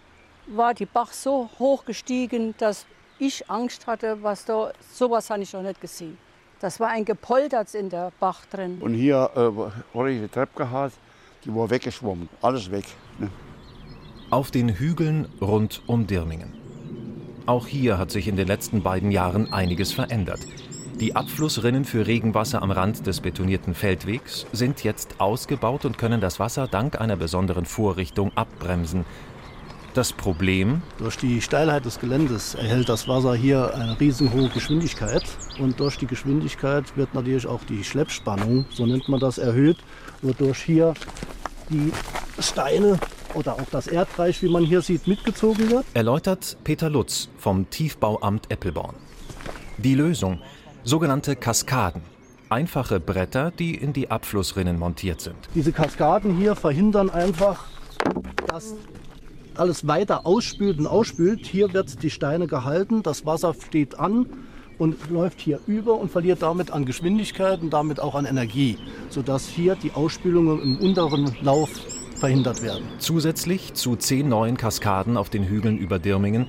war 0.45 0.75
die 0.75 0.85
Bach 0.85 1.11
so 1.11 1.49
hoch 1.57 1.85
gestiegen, 1.85 2.53
dass 2.59 2.85
ich 3.17 3.49
Angst 3.49 3.87
hatte, 3.87 4.21
was 4.21 4.45
da, 4.45 4.71
sowas 4.93 5.29
habe 5.31 5.41
ich 5.41 5.51
noch 5.53 5.63
nicht 5.63 5.81
gesehen. 5.81 6.17
Das 6.59 6.79
war 6.79 6.89
ein 6.89 7.03
Gepolterz 7.03 7.73
in 7.73 7.89
der 7.89 8.11
Bach 8.19 8.45
drin. 8.45 8.77
Und 8.79 8.93
hier 8.93 9.29
äh, 9.35 9.97
habe 9.97 10.11
ich 10.11 10.21
die 10.21 10.27
Treppe 10.27 10.55
gehabt, 10.55 10.93
die 11.43 11.53
war 11.53 11.69
weggeschwommen, 11.69 12.29
alles 12.43 12.69
weg. 12.69 12.85
Ne? 13.17 13.29
Auf 14.29 14.51
den 14.51 14.69
Hügeln 14.69 15.27
rund 15.41 15.81
um 15.87 16.05
Dirmingen. 16.05 16.53
Auch 17.47 17.65
hier 17.65 17.97
hat 17.97 18.11
sich 18.11 18.27
in 18.27 18.35
den 18.35 18.47
letzten 18.47 18.83
beiden 18.83 19.09
Jahren 19.09 19.51
einiges 19.51 19.93
verändert. 19.93 20.41
Die 20.99 21.15
Abflussrinnen 21.15 21.85
für 21.85 22.07
Regenwasser 22.07 22.63
am 22.63 22.71
Rand 22.71 23.05
des 23.05 23.21
betonierten 23.21 23.75
Feldwegs 23.75 24.47
sind 24.51 24.83
jetzt 24.83 25.21
ausgebaut 25.21 25.85
und 25.85 25.99
können 25.99 26.21
das 26.21 26.39
Wasser 26.39 26.67
dank 26.67 26.99
einer 26.99 27.15
besonderen 27.15 27.65
Vorrichtung 27.65 28.31
abbremsen. 28.33 29.05
Das 29.93 30.11
Problem? 30.11 30.81
Durch 30.97 31.15
die 31.17 31.39
Steilheit 31.39 31.85
des 31.85 31.99
Geländes 31.99 32.55
erhält 32.55 32.89
das 32.89 33.07
Wasser 33.07 33.35
hier 33.35 33.75
eine 33.75 33.99
riesenhohe 33.99 34.49
Geschwindigkeit. 34.49 35.21
Und 35.59 35.79
durch 35.79 35.97
die 35.97 36.07
Geschwindigkeit 36.07 36.97
wird 36.97 37.13
natürlich 37.13 37.45
auch 37.45 37.61
die 37.69 37.83
Schleppspannung, 37.83 38.65
so 38.71 38.87
nennt 38.87 39.07
man 39.07 39.19
das, 39.19 39.37
erhöht, 39.37 39.77
wodurch 40.23 40.63
hier 40.63 40.95
die 41.69 41.91
Steine 42.39 42.97
oder 43.35 43.53
auch 43.53 43.69
das 43.69 43.85
Erdreich, 43.85 44.41
wie 44.41 44.49
man 44.49 44.65
hier 44.65 44.81
sieht, 44.81 45.07
mitgezogen 45.07 45.69
wird. 45.69 45.85
Erläutert 45.93 46.57
Peter 46.63 46.89
Lutz 46.89 47.29
vom 47.37 47.69
Tiefbauamt 47.69 48.49
Eppelborn. 48.49 48.95
Die 49.77 49.93
Lösung 49.93 50.39
sogenannte 50.87 51.35
Kaskaden. 51.35 52.01
Einfache 52.47 53.01
Bretter, 53.01 53.51
die 53.51 53.75
in 53.75 53.91
die 53.91 54.09
Abflussrinnen 54.09 54.79
montiert 54.79 55.19
sind. 55.19 55.35
Diese 55.53 55.73
Kaskaden 55.73 56.37
hier 56.37 56.55
verhindern 56.55 57.09
einfach, 57.09 57.65
dass 58.47 58.73
alles 59.55 59.85
weiter 59.85 60.25
ausspült 60.25 60.79
und 60.79 60.87
ausspült. 60.87 61.45
Hier 61.45 61.73
wird 61.73 62.01
die 62.03 62.09
Steine 62.09 62.47
gehalten, 62.47 63.03
das 63.03 63.25
Wasser 63.25 63.53
steht 63.53 63.99
an 63.99 64.27
und 64.77 65.09
läuft 65.09 65.41
hier 65.41 65.59
über 65.67 65.99
und 65.99 66.09
verliert 66.09 66.41
damit 66.41 66.71
an 66.71 66.85
Geschwindigkeit 66.85 67.61
und 67.61 67.71
damit 67.71 67.99
auch 67.99 68.15
an 68.15 68.25
Energie, 68.25 68.77
sodass 69.09 69.45
hier 69.45 69.75
die 69.75 69.91
Ausspülungen 69.91 70.61
im 70.61 70.77
unteren 70.77 71.35
Lauf 71.41 71.69
verhindert 72.15 72.61
werden. 72.61 72.85
Zusätzlich 72.99 73.73
zu 73.73 73.97
zehn 73.97 74.29
neuen 74.29 74.55
Kaskaden 74.55 75.17
auf 75.17 75.29
den 75.29 75.43
Hügeln 75.43 75.77
über 75.77 75.99
Dirmingen 75.99 76.47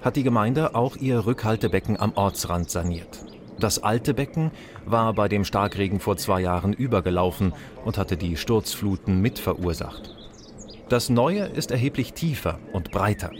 hat 0.00 0.16
die 0.16 0.22
Gemeinde 0.22 0.74
auch 0.74 0.96
ihr 0.96 1.26
Rückhaltebecken 1.26 2.00
am 2.00 2.12
Ortsrand 2.14 2.70
saniert. 2.70 3.33
Das 3.58 3.82
alte 3.82 4.14
Becken 4.14 4.50
war 4.84 5.12
bei 5.12 5.28
dem 5.28 5.44
Starkregen 5.44 6.00
vor 6.00 6.16
zwei 6.16 6.40
Jahren 6.40 6.72
übergelaufen 6.72 7.52
und 7.84 7.98
hatte 7.98 8.16
die 8.16 8.36
Sturzfluten 8.36 9.20
mit 9.20 9.38
verursacht. 9.38 10.10
Das 10.88 11.08
neue 11.08 11.44
ist 11.44 11.70
erheblich 11.70 12.12
tiefer 12.12 12.58
und 12.72 12.90
breiter. 12.90 13.30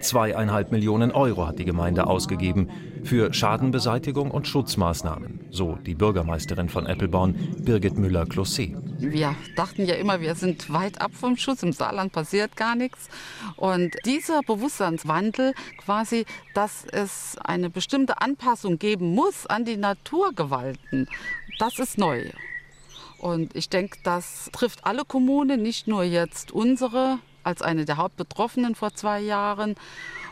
Zweieinhalb 0.00 0.72
Millionen 0.72 1.12
Euro 1.12 1.46
hat 1.46 1.58
die 1.58 1.64
Gemeinde 1.64 2.06
ausgegeben 2.06 2.70
für 3.04 3.32
Schadenbeseitigung 3.32 4.30
und 4.30 4.48
Schutzmaßnahmen, 4.48 5.40
so 5.50 5.78
die 5.84 5.94
Bürgermeisterin 5.94 6.68
von 6.68 6.86
Eppelborn, 6.86 7.34
Birgit 7.58 7.94
Müller-Klossé. 7.94 8.76
Wir 8.98 9.34
dachten 9.56 9.84
ja 9.84 9.94
immer, 9.96 10.20
wir 10.20 10.34
sind 10.34 10.72
weit 10.72 11.00
ab 11.00 11.12
vom 11.14 11.36
Schutz, 11.36 11.62
im 11.62 11.72
Saarland 11.72 12.12
passiert 12.12 12.56
gar 12.56 12.74
nichts. 12.74 13.08
Und 13.56 13.94
dieser 14.06 14.40
Bewusstseinswandel, 14.42 15.52
quasi, 15.78 16.24
dass 16.54 16.84
es 16.90 17.36
eine 17.44 17.70
bestimmte 17.70 18.20
Anpassung 18.20 18.78
geben 18.78 19.14
muss 19.14 19.46
an 19.46 19.64
die 19.64 19.76
Naturgewalten, 19.76 21.08
das 21.58 21.78
ist 21.78 21.98
neu. 21.98 22.30
Und 23.18 23.54
ich 23.56 23.68
denke, 23.68 23.98
das 24.04 24.50
trifft 24.52 24.84
alle 24.84 25.04
Kommunen, 25.04 25.62
nicht 25.62 25.86
nur 25.86 26.04
jetzt 26.04 26.52
unsere 26.52 27.18
als 27.44 27.62
eine 27.62 27.84
der 27.84 27.96
Hauptbetroffenen 27.96 28.74
vor 28.74 28.94
zwei 28.94 29.20
Jahren. 29.20 29.74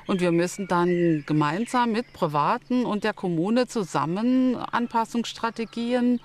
Und 0.07 0.21
wir 0.21 0.33
müssen 0.33 0.67
dann 0.67 1.25
gemeinsam 1.27 1.93
mit 1.93 2.13
Privaten 2.13 2.85
und 2.85 3.05
der 3.05 3.13
Kommune 3.13 3.69
zusammen 3.69 4.57
Anpassungsstrategien 4.57 6.21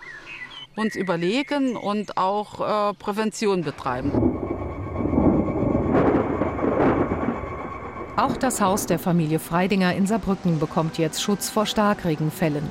uns 0.76 0.96
überlegen 0.96 1.76
und 1.76 2.18
auch 2.18 2.92
äh, 2.92 2.94
Prävention 2.94 3.64
betreiben. 3.64 4.12
Auch 8.16 8.36
das 8.36 8.62
Haus 8.62 8.88
der 8.88 8.98
Familie 8.98 9.38
Freidinger 9.38 9.94
in 9.94 10.08
Saarbrücken 10.08 10.60
bekommt 10.60 10.98
jetzt 10.98 11.22
Schutz 11.22 11.50
vor 11.50 11.68
Starkregenfällen. 11.68 12.64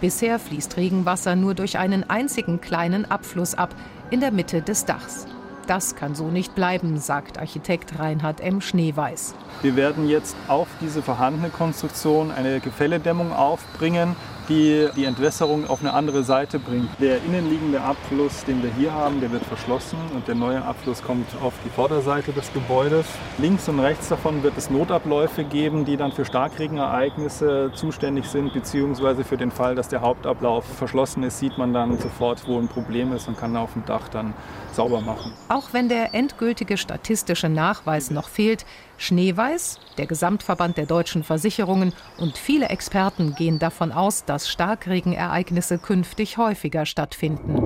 Bisher 0.00 0.38
fließt 0.38 0.76
Regenwasser 0.76 1.36
nur 1.36 1.54
durch 1.54 1.78
einen 1.78 2.08
einzigen 2.08 2.60
kleinen 2.60 3.10
Abfluss 3.10 3.54
ab, 3.54 3.74
in 4.10 4.20
der 4.20 4.30
Mitte 4.30 4.60
des 4.62 4.84
Dachs. 4.84 5.26
Das 5.66 5.94
kann 5.94 6.14
so 6.14 6.28
nicht 6.28 6.54
bleiben, 6.54 6.98
sagt 6.98 7.38
Architekt 7.38 7.98
Reinhard 7.98 8.40
M. 8.40 8.60
Schneeweiß. 8.60 9.34
Wir 9.62 9.76
werden 9.76 10.08
jetzt 10.08 10.36
auf 10.48 10.66
diese 10.80 11.02
vorhandene 11.02 11.50
Konstruktion 11.50 12.30
eine 12.30 12.60
Gefälledämmung 12.60 13.32
aufbringen, 13.32 14.16
die 14.50 14.88
die 14.96 15.04
Entwässerung 15.04 15.68
auf 15.70 15.80
eine 15.80 15.94
andere 15.94 16.24
Seite 16.24 16.58
bringt. 16.58 16.88
Der 17.00 17.18
innenliegende 17.24 17.80
Abfluss, 17.80 18.44
den 18.44 18.62
wir 18.62 18.70
hier 18.76 18.92
haben, 18.92 19.20
der 19.20 19.30
wird 19.30 19.44
verschlossen 19.44 19.98
und 20.14 20.26
der 20.28 20.34
neue 20.34 20.62
Abfluss 20.62 21.02
kommt 21.02 21.26
auf 21.40 21.54
die 21.64 21.70
Vorderseite 21.70 22.32
des 22.32 22.52
Gebäudes. 22.52 23.06
Links 23.38 23.68
und 23.68 23.80
rechts 23.80 24.08
davon 24.08 24.42
wird 24.42 24.58
es 24.58 24.68
Notabläufe 24.68 25.44
geben, 25.44 25.84
die 25.84 25.96
dann 25.96 26.12
für 26.12 26.24
Starkregenereignisse 26.24 27.70
zuständig 27.74 28.26
sind, 28.26 28.52
beziehungsweise 28.52 29.24
für 29.24 29.36
den 29.36 29.52
Fall, 29.52 29.74
dass 29.74 29.88
der 29.88 30.00
Hauptablauf 30.00 30.64
verschlossen 30.64 31.22
ist, 31.22 31.38
sieht 31.38 31.56
man 31.56 31.72
dann 31.72 31.98
sofort, 31.98 32.42
wo 32.46 32.58
ein 32.58 32.68
Problem 32.68 33.12
ist 33.12 33.28
und 33.28 33.38
kann 33.38 33.56
auf 33.56 33.72
dem 33.74 33.86
Dach 33.86 34.08
dann 34.08 34.34
sauber 34.72 35.00
machen. 35.00 35.32
Auch 35.48 35.72
wenn 35.72 35.88
der 35.88 36.14
endgültige 36.14 36.76
statistische 36.76 37.48
Nachweis 37.48 38.10
noch 38.10 38.28
fehlt, 38.28 38.66
Schneeweiß, 39.00 39.78
der 39.96 40.06
Gesamtverband 40.06 40.76
der 40.76 40.84
deutschen 40.84 41.24
Versicherungen 41.24 41.94
und 42.18 42.36
viele 42.36 42.68
Experten 42.68 43.34
gehen 43.34 43.58
davon 43.58 43.92
aus, 43.92 44.26
dass 44.26 44.39
Starkregenereignisse 44.48 45.78
künftig 45.78 46.38
häufiger 46.38 46.86
stattfinden. 46.86 47.56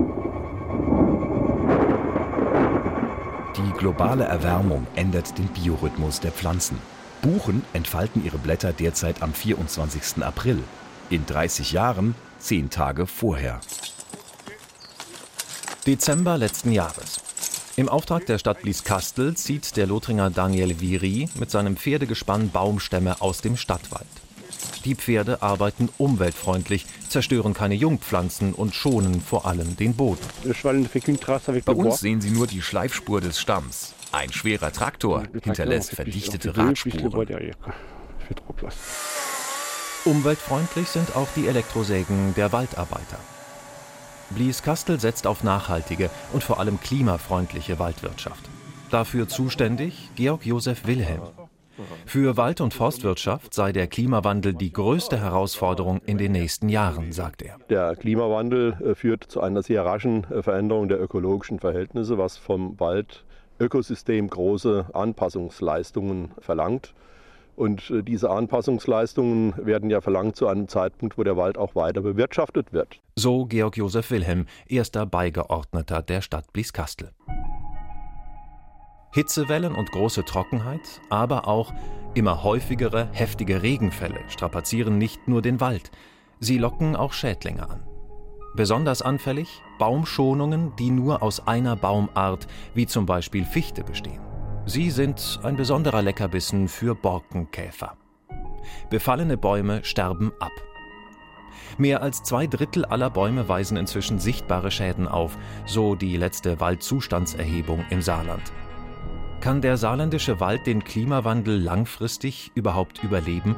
Die 3.56 3.78
globale 3.78 4.24
Erwärmung 4.24 4.86
ändert 4.96 5.38
den 5.38 5.46
Biorhythmus 5.48 6.20
der 6.20 6.32
Pflanzen. 6.32 6.78
Buchen 7.22 7.62
entfalten 7.72 8.24
ihre 8.24 8.38
Blätter 8.38 8.72
derzeit 8.72 9.22
am 9.22 9.32
24. 9.32 10.24
April. 10.24 10.62
In 11.10 11.24
30 11.26 11.72
Jahren 11.72 12.14
zehn 12.38 12.70
Tage 12.70 13.06
vorher. 13.06 13.60
Dezember 15.86 16.36
letzten 16.38 16.72
Jahres. 16.72 17.20
Im 17.76 17.88
Auftrag 17.88 18.26
der 18.26 18.38
Stadt 18.38 18.62
Blieskastel 18.62 19.36
zieht 19.36 19.76
der 19.76 19.86
Lothringer 19.86 20.30
Daniel 20.30 20.80
Viri 20.80 21.28
mit 21.34 21.50
seinem 21.50 21.76
Pferdegespann 21.76 22.50
Baumstämme 22.50 23.20
aus 23.20 23.40
dem 23.40 23.56
Stadtwald. 23.56 24.06
Die 24.84 24.94
Pferde 24.94 25.40
arbeiten 25.42 25.88
umweltfreundlich, 25.98 26.86
zerstören 27.08 27.54
keine 27.54 27.74
Jungpflanzen 27.74 28.52
und 28.52 28.74
schonen 28.74 29.20
vor 29.20 29.46
allem 29.46 29.76
den 29.76 29.94
Boden. 29.94 30.20
Bei 31.64 31.72
uns 31.72 32.00
sehen 32.00 32.20
Sie 32.20 32.30
nur 32.30 32.46
die 32.46 32.60
Schleifspur 32.60 33.20
des 33.20 33.40
Stamms. 33.40 33.94
Ein 34.12 34.32
schwerer 34.32 34.72
Traktor 34.72 35.24
hinterlässt 35.42 35.90
verdichtete 35.94 36.56
Radspuren. 36.56 37.30
Umweltfreundlich 40.04 40.88
sind 40.88 41.16
auch 41.16 41.28
die 41.34 41.46
Elektrosägen 41.46 42.34
der 42.34 42.52
Waldarbeiter. 42.52 43.18
Blieskastel 44.30 45.00
setzt 45.00 45.26
auf 45.26 45.42
nachhaltige 45.42 46.10
und 46.32 46.44
vor 46.44 46.60
allem 46.60 46.78
klimafreundliche 46.80 47.78
Waldwirtschaft. 47.78 48.44
Dafür 48.90 49.28
zuständig 49.28 50.10
Georg 50.14 50.44
Josef 50.44 50.86
Wilhelm. 50.86 51.22
Für 52.06 52.36
Wald- 52.36 52.60
und 52.60 52.74
Forstwirtschaft 52.74 53.54
sei 53.54 53.72
der 53.72 53.86
Klimawandel 53.86 54.54
die 54.54 54.72
größte 54.72 55.20
Herausforderung 55.20 56.00
in 56.06 56.18
den 56.18 56.32
nächsten 56.32 56.68
Jahren, 56.68 57.12
sagt 57.12 57.42
er. 57.42 57.56
Der 57.68 57.96
Klimawandel 57.96 58.76
äh, 58.84 58.94
führt 58.94 59.24
zu 59.24 59.40
einer 59.40 59.62
sehr 59.62 59.84
raschen 59.84 60.24
äh, 60.30 60.42
Veränderung 60.42 60.88
der 60.88 61.00
ökologischen 61.00 61.58
Verhältnisse, 61.58 62.18
was 62.18 62.36
vom 62.36 62.78
Waldökosystem 62.78 64.28
große 64.28 64.86
Anpassungsleistungen 64.92 66.32
verlangt. 66.38 66.94
Und 67.56 67.90
äh, 67.90 68.02
diese 68.02 68.30
Anpassungsleistungen 68.30 69.54
werden 69.56 69.90
ja 69.90 70.00
verlangt 70.00 70.36
zu 70.36 70.46
einem 70.46 70.68
Zeitpunkt, 70.68 71.18
wo 71.18 71.22
der 71.22 71.36
Wald 71.36 71.56
auch 71.56 71.74
weiter 71.74 72.00
bewirtschaftet 72.00 72.72
wird. 72.72 73.00
So 73.16 73.46
Georg 73.46 73.76
Josef 73.76 74.10
Wilhelm, 74.10 74.46
erster 74.66 75.06
Beigeordneter 75.06 76.02
der 76.02 76.20
Stadt 76.20 76.52
Blieskastel. 76.52 77.10
Hitzewellen 79.14 79.76
und 79.76 79.92
große 79.92 80.24
Trockenheit, 80.24 81.00
aber 81.08 81.46
auch 81.46 81.72
immer 82.14 82.42
häufigere, 82.42 83.08
heftige 83.12 83.62
Regenfälle 83.62 84.18
strapazieren 84.26 84.98
nicht 84.98 85.28
nur 85.28 85.40
den 85.40 85.60
Wald, 85.60 85.92
sie 86.40 86.58
locken 86.58 86.96
auch 86.96 87.12
Schädlinge 87.12 87.70
an. 87.70 87.84
Besonders 88.56 89.02
anfällig 89.02 89.62
Baumschonungen, 89.78 90.74
die 90.80 90.90
nur 90.90 91.22
aus 91.22 91.46
einer 91.46 91.76
Baumart, 91.76 92.48
wie 92.74 92.86
zum 92.86 93.06
Beispiel 93.06 93.44
Fichte, 93.44 93.84
bestehen. 93.84 94.20
Sie 94.66 94.90
sind 94.90 95.38
ein 95.44 95.54
besonderer 95.54 96.02
Leckerbissen 96.02 96.66
für 96.66 96.96
Borkenkäfer. 96.96 97.96
Befallene 98.90 99.36
Bäume 99.36 99.84
sterben 99.84 100.32
ab. 100.40 100.52
Mehr 101.78 102.02
als 102.02 102.24
zwei 102.24 102.48
Drittel 102.48 102.84
aller 102.84 103.10
Bäume 103.10 103.48
weisen 103.48 103.76
inzwischen 103.76 104.18
sichtbare 104.18 104.72
Schäden 104.72 105.06
auf, 105.06 105.38
so 105.66 105.94
die 105.94 106.16
letzte 106.16 106.58
Waldzustandserhebung 106.58 107.84
im 107.90 108.02
Saarland. 108.02 108.42
Kann 109.44 109.60
der 109.60 109.76
saarländische 109.76 110.40
Wald 110.40 110.66
den 110.66 110.84
Klimawandel 110.84 111.60
langfristig 111.60 112.50
überhaupt 112.54 113.04
überleben? 113.04 113.56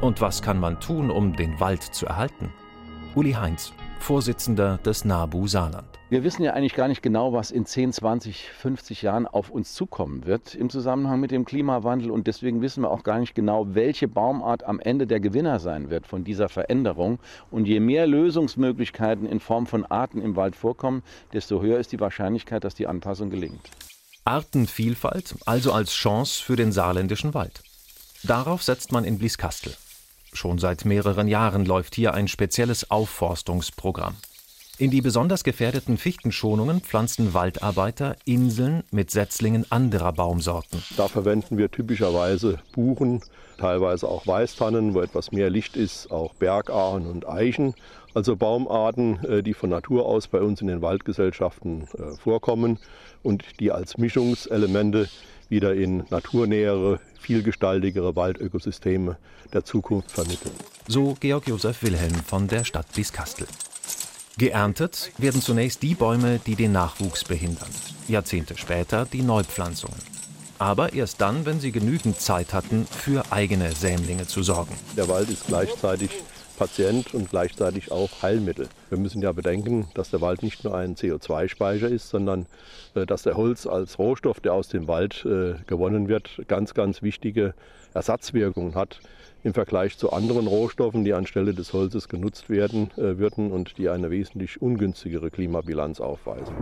Und 0.00 0.20
was 0.20 0.42
kann 0.42 0.60
man 0.60 0.78
tun, 0.78 1.10
um 1.10 1.34
den 1.34 1.58
Wald 1.58 1.82
zu 1.82 2.06
erhalten? 2.06 2.52
Uli 3.16 3.32
Heinz, 3.32 3.72
Vorsitzender 3.98 4.78
des 4.78 5.04
NABU 5.04 5.48
Saarland. 5.48 5.88
Wir 6.08 6.22
wissen 6.22 6.44
ja 6.44 6.52
eigentlich 6.52 6.76
gar 6.76 6.86
nicht 6.86 7.02
genau, 7.02 7.32
was 7.32 7.50
in 7.50 7.66
10, 7.66 7.94
20, 7.94 8.48
50 8.48 9.02
Jahren 9.02 9.26
auf 9.26 9.50
uns 9.50 9.74
zukommen 9.74 10.24
wird 10.24 10.54
im 10.54 10.70
Zusammenhang 10.70 11.18
mit 11.18 11.32
dem 11.32 11.44
Klimawandel. 11.44 12.12
Und 12.12 12.28
deswegen 12.28 12.62
wissen 12.62 12.84
wir 12.84 12.92
auch 12.92 13.02
gar 13.02 13.18
nicht 13.18 13.34
genau, 13.34 13.74
welche 13.74 14.06
Baumart 14.06 14.62
am 14.62 14.78
Ende 14.78 15.08
der 15.08 15.18
Gewinner 15.18 15.58
sein 15.58 15.90
wird 15.90 16.06
von 16.06 16.22
dieser 16.22 16.48
Veränderung. 16.48 17.18
Und 17.50 17.66
je 17.66 17.80
mehr 17.80 18.06
Lösungsmöglichkeiten 18.06 19.26
in 19.26 19.40
Form 19.40 19.66
von 19.66 19.84
Arten 19.84 20.22
im 20.22 20.36
Wald 20.36 20.54
vorkommen, 20.54 21.02
desto 21.32 21.60
höher 21.60 21.80
ist 21.80 21.90
die 21.90 21.98
Wahrscheinlichkeit, 21.98 22.62
dass 22.62 22.76
die 22.76 22.86
Anpassung 22.86 23.30
gelingt. 23.30 23.68
Artenvielfalt 24.24 25.34
also 25.44 25.72
als 25.72 25.92
Chance 25.92 26.42
für 26.42 26.56
den 26.56 26.72
saarländischen 26.72 27.34
Wald. 27.34 27.62
Darauf 28.22 28.62
setzt 28.62 28.90
man 28.90 29.04
in 29.04 29.18
Blieskastel. 29.18 29.76
Schon 30.32 30.58
seit 30.58 30.84
mehreren 30.84 31.28
Jahren 31.28 31.66
läuft 31.66 31.94
hier 31.94 32.14
ein 32.14 32.26
spezielles 32.26 32.90
Aufforstungsprogramm. 32.90 34.16
In 34.76 34.90
die 34.90 35.02
besonders 35.02 35.44
gefährdeten 35.44 35.98
Fichtenschonungen 35.98 36.80
pflanzen 36.80 37.32
Waldarbeiter 37.32 38.16
Inseln 38.24 38.82
mit 38.90 39.08
Setzlingen 39.08 39.64
anderer 39.70 40.12
Baumsorten. 40.12 40.82
Da 40.96 41.06
verwenden 41.06 41.58
wir 41.58 41.70
typischerweise 41.70 42.58
Buchen, 42.72 43.22
teilweise 43.56 44.08
auch 44.08 44.26
Weißtannen, 44.26 44.92
wo 44.94 45.00
etwas 45.00 45.30
mehr 45.30 45.48
Licht 45.48 45.76
ist, 45.76 46.10
auch 46.10 46.34
Bergachen 46.34 47.06
und 47.06 47.28
Eichen. 47.28 47.74
Also 48.14 48.34
Baumarten, 48.34 49.24
äh, 49.24 49.42
die 49.44 49.54
von 49.54 49.70
Natur 49.70 50.06
aus 50.06 50.26
bei 50.26 50.40
uns 50.40 50.60
in 50.60 50.66
den 50.66 50.82
Waldgesellschaften 50.82 51.82
äh, 51.96 52.16
vorkommen 52.16 52.78
und 53.22 53.44
die 53.60 53.70
als 53.70 53.96
Mischungselemente 53.96 55.08
wieder 55.48 55.74
in 55.74 56.02
naturnähere, 56.10 56.98
vielgestaltigere 57.20 58.16
Waldökosysteme 58.16 59.18
der 59.52 59.64
Zukunft 59.64 60.10
vermitteln. 60.10 60.54
So 60.88 61.16
Georg 61.20 61.46
Josef 61.46 61.84
Wilhelm 61.84 62.14
von 62.26 62.48
der 62.48 62.64
Stadt 62.64 62.86
Bieskastel. 62.92 63.46
Geerntet 64.36 65.12
werden 65.16 65.40
zunächst 65.40 65.82
die 65.84 65.94
Bäume, 65.94 66.40
die 66.44 66.56
den 66.56 66.72
Nachwuchs 66.72 67.22
behindern. 67.22 67.68
Jahrzehnte 68.08 68.58
später 68.58 69.06
die 69.06 69.22
Neupflanzungen. 69.22 69.96
Aber 70.58 70.92
erst 70.92 71.20
dann, 71.20 71.46
wenn 71.46 71.60
sie 71.60 71.70
genügend 71.70 72.20
Zeit 72.20 72.52
hatten, 72.52 72.84
für 72.84 73.30
eigene 73.30 73.70
Sämlinge 73.70 74.26
zu 74.26 74.42
sorgen. 74.42 74.76
Der 74.96 75.06
Wald 75.06 75.30
ist 75.30 75.46
gleichzeitig 75.46 76.10
Patient 76.56 77.14
und 77.14 77.30
gleichzeitig 77.30 77.92
auch 77.92 78.10
Heilmittel. 78.22 78.68
Wir 78.88 78.98
müssen 78.98 79.22
ja 79.22 79.30
bedenken, 79.30 79.86
dass 79.94 80.10
der 80.10 80.20
Wald 80.20 80.42
nicht 80.42 80.64
nur 80.64 80.74
ein 80.76 80.96
CO2-Speicher 80.96 81.88
ist, 81.88 82.08
sondern 82.08 82.46
äh, 82.96 83.06
dass 83.06 83.22
der 83.22 83.36
Holz 83.36 83.66
als 83.68 84.00
Rohstoff, 84.00 84.40
der 84.40 84.54
aus 84.54 84.66
dem 84.66 84.88
Wald 84.88 85.24
äh, 85.24 85.54
gewonnen 85.68 86.08
wird, 86.08 86.42
ganz, 86.48 86.74
ganz 86.74 87.02
wichtige 87.02 87.54
Ersatzwirkungen 87.94 88.74
hat 88.74 88.98
im 89.44 89.54
Vergleich 89.54 89.96
zu 89.98 90.12
anderen 90.12 90.46
Rohstoffen, 90.46 91.04
die 91.04 91.12
anstelle 91.12 91.54
des 91.54 91.72
Holzes 91.72 92.08
genutzt 92.08 92.48
werden 92.48 92.90
äh, 92.96 93.18
würden 93.18 93.52
und 93.52 93.78
die 93.78 93.88
eine 93.88 94.10
wesentlich 94.10 94.60
ungünstigere 94.60 95.30
Klimabilanz 95.30 96.00
aufweisen. 96.00 96.54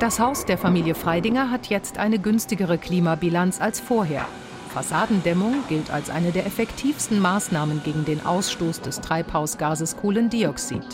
Das 0.00 0.18
Haus 0.18 0.44
der 0.44 0.58
Familie 0.58 0.94
Freidinger 0.94 1.50
hat 1.50 1.68
jetzt 1.68 1.98
eine 1.98 2.18
günstigere 2.18 2.78
Klimabilanz 2.78 3.60
als 3.60 3.80
vorher. 3.80 4.26
Fassadendämmung 4.68 5.54
gilt 5.68 5.90
als 5.90 6.08
eine 6.08 6.30
der 6.30 6.46
effektivsten 6.46 7.20
Maßnahmen 7.20 7.82
gegen 7.82 8.04
den 8.04 8.24
Ausstoß 8.24 8.80
des 8.80 9.00
Treibhausgases 9.00 9.96
Kohlendioxid. 9.96 10.84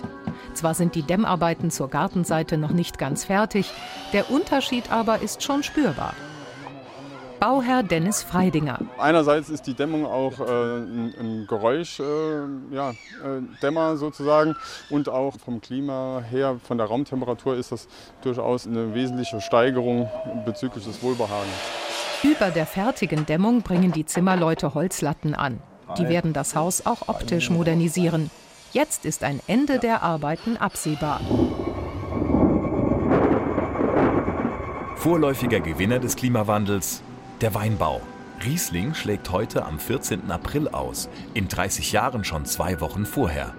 Zwar 0.54 0.74
sind 0.74 0.94
die 0.94 1.02
Dämmarbeiten 1.02 1.70
zur 1.70 1.90
Gartenseite 1.90 2.56
noch 2.56 2.70
nicht 2.70 2.98
ganz 2.98 3.24
fertig, 3.24 3.70
der 4.12 4.30
Unterschied 4.30 4.90
aber 4.90 5.20
ist 5.20 5.42
schon 5.42 5.62
spürbar. 5.62 6.14
Bauherr 7.40 7.82
Dennis 7.82 8.22
Freidinger. 8.22 8.78
Einerseits 8.98 9.48
ist 9.50 9.66
die 9.66 9.74
Dämmung 9.74 10.06
auch 10.06 10.40
äh, 10.40 10.44
ein, 10.44 11.14
ein 11.18 11.46
Geräuschdämmer 11.48 12.48
äh, 12.72 12.74
ja, 12.74 13.92
äh, 13.92 13.96
sozusagen 13.96 14.56
und 14.90 15.08
auch 15.08 15.34
vom 15.38 15.60
Klima 15.60 16.22
her, 16.30 16.58
von 16.62 16.78
der 16.78 16.86
Raumtemperatur 16.86 17.56
ist 17.56 17.72
das 17.72 17.88
durchaus 18.22 18.66
eine 18.66 18.94
wesentliche 18.94 19.40
Steigerung 19.40 20.08
bezüglich 20.44 20.84
des 20.84 21.02
Wohlbehagens. 21.02 21.52
Über 22.22 22.50
der 22.50 22.66
fertigen 22.66 23.26
Dämmung 23.26 23.62
bringen 23.62 23.92
die 23.92 24.06
Zimmerleute 24.06 24.74
Holzlatten 24.74 25.34
an. 25.34 25.60
Die 25.98 26.08
werden 26.08 26.32
das 26.32 26.54
Haus 26.56 26.86
auch 26.86 27.08
optisch 27.08 27.50
modernisieren. 27.50 28.30
Jetzt 28.72 29.04
ist 29.04 29.22
ein 29.22 29.40
Ende 29.46 29.78
der 29.78 30.02
Arbeiten 30.02 30.56
absehbar. 30.56 31.20
Vorläufiger 34.96 35.60
Gewinner 35.60 35.98
des 35.98 36.16
Klimawandels, 36.16 37.02
der 37.44 37.54
Weinbau. 37.54 38.00
Riesling 38.42 38.94
schlägt 38.94 39.30
heute 39.30 39.66
am 39.66 39.78
14. 39.78 40.30
April 40.30 40.66
aus, 40.66 41.10
in 41.34 41.46
30 41.46 41.92
Jahren 41.92 42.24
schon 42.24 42.46
zwei 42.46 42.80
Wochen 42.80 43.04
vorher. 43.04 43.54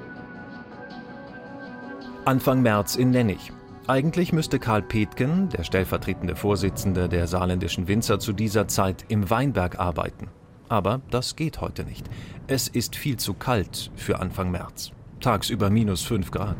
Anfang 2.25 2.63
März 2.63 2.95
in 2.95 3.11
Nennig. 3.11 3.51
Eigentlich 3.85 4.33
müsste 4.33 4.57
Karl 4.57 4.81
Petgen, 4.81 5.49
der 5.49 5.63
stellvertretende 5.63 6.35
Vorsitzende 6.35 7.07
der 7.07 7.27
saarländischen 7.27 7.87
Winzer, 7.87 8.17
zu 8.17 8.33
dieser 8.33 8.67
Zeit 8.67 9.05
im 9.07 9.29
Weinberg 9.29 9.77
arbeiten. 9.77 10.29
Aber 10.67 11.01
das 11.11 11.35
geht 11.35 11.61
heute 11.61 11.83
nicht. 11.83 12.09
Es 12.47 12.67
ist 12.67 12.95
viel 12.95 13.17
zu 13.17 13.35
kalt 13.35 13.91
für 13.95 14.17
Anfang 14.19 14.49
März. 14.49 14.93
Tagsüber 15.19 15.69
minus 15.69 16.01
5 16.01 16.31
Grad. 16.31 16.57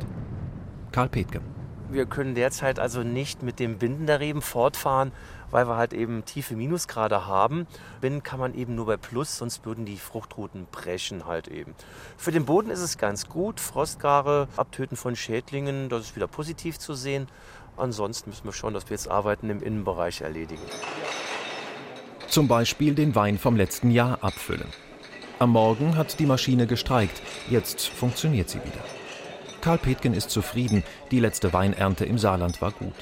Karl 0.91 1.09
Petgen. 1.09 1.54
Wir 1.95 2.05
können 2.05 2.35
derzeit 2.35 2.77
also 2.77 3.03
nicht 3.03 3.41
mit 3.41 3.57
dem 3.57 3.77
Binden 3.77 4.05
der 4.05 4.19
Reben 4.19 4.41
fortfahren, 4.41 5.13
weil 5.49 5.65
wir 5.65 5.77
halt 5.77 5.93
eben 5.93 6.25
tiefe 6.25 6.53
Minusgrade 6.53 7.25
haben. 7.25 7.67
Binden 8.01 8.21
kann 8.21 8.37
man 8.37 8.53
eben 8.53 8.75
nur 8.75 8.87
bei 8.87 8.97
Plus, 8.97 9.37
sonst 9.37 9.65
würden 9.65 9.85
die 9.85 9.95
Fruchtruten 9.95 10.67
brechen 10.73 11.25
halt 11.25 11.47
eben. 11.47 11.73
Für 12.17 12.33
den 12.33 12.43
Boden 12.43 12.69
ist 12.69 12.81
es 12.81 12.97
ganz 12.97 13.29
gut. 13.29 13.61
Frostgare, 13.61 14.49
Abtöten 14.57 14.97
von 14.97 15.15
Schädlingen, 15.15 15.87
das 15.87 16.07
ist 16.07 16.15
wieder 16.17 16.27
positiv 16.27 16.79
zu 16.79 16.95
sehen. 16.95 17.29
Ansonsten 17.77 18.29
müssen 18.31 18.43
wir 18.43 18.51
schauen, 18.51 18.73
dass 18.73 18.89
wir 18.89 18.95
jetzt 18.95 19.09
Arbeiten 19.09 19.49
im 19.49 19.63
Innenbereich 19.63 20.19
erledigen. 20.19 20.63
Zum 22.27 22.49
Beispiel 22.49 22.93
den 22.93 23.15
Wein 23.15 23.39
vom 23.39 23.55
letzten 23.55 23.89
Jahr 23.89 24.21
abfüllen. 24.21 24.67
Am 25.39 25.51
Morgen 25.51 25.95
hat 25.95 26.19
die 26.19 26.25
Maschine 26.25 26.67
gestreikt, 26.67 27.21
jetzt 27.49 27.87
funktioniert 27.87 28.49
sie 28.49 28.59
wieder. 28.65 28.83
Karl 29.65 29.79
Petgen 29.79 30.13
ist 30.13 30.29
zufrieden, 30.29 30.83
die 31.09 31.19
letzte 31.19 31.51
Weinernte 31.51 32.05
im 32.05 32.19
Saarland 32.19 32.61
war 32.61 32.71
gut. 32.71 32.93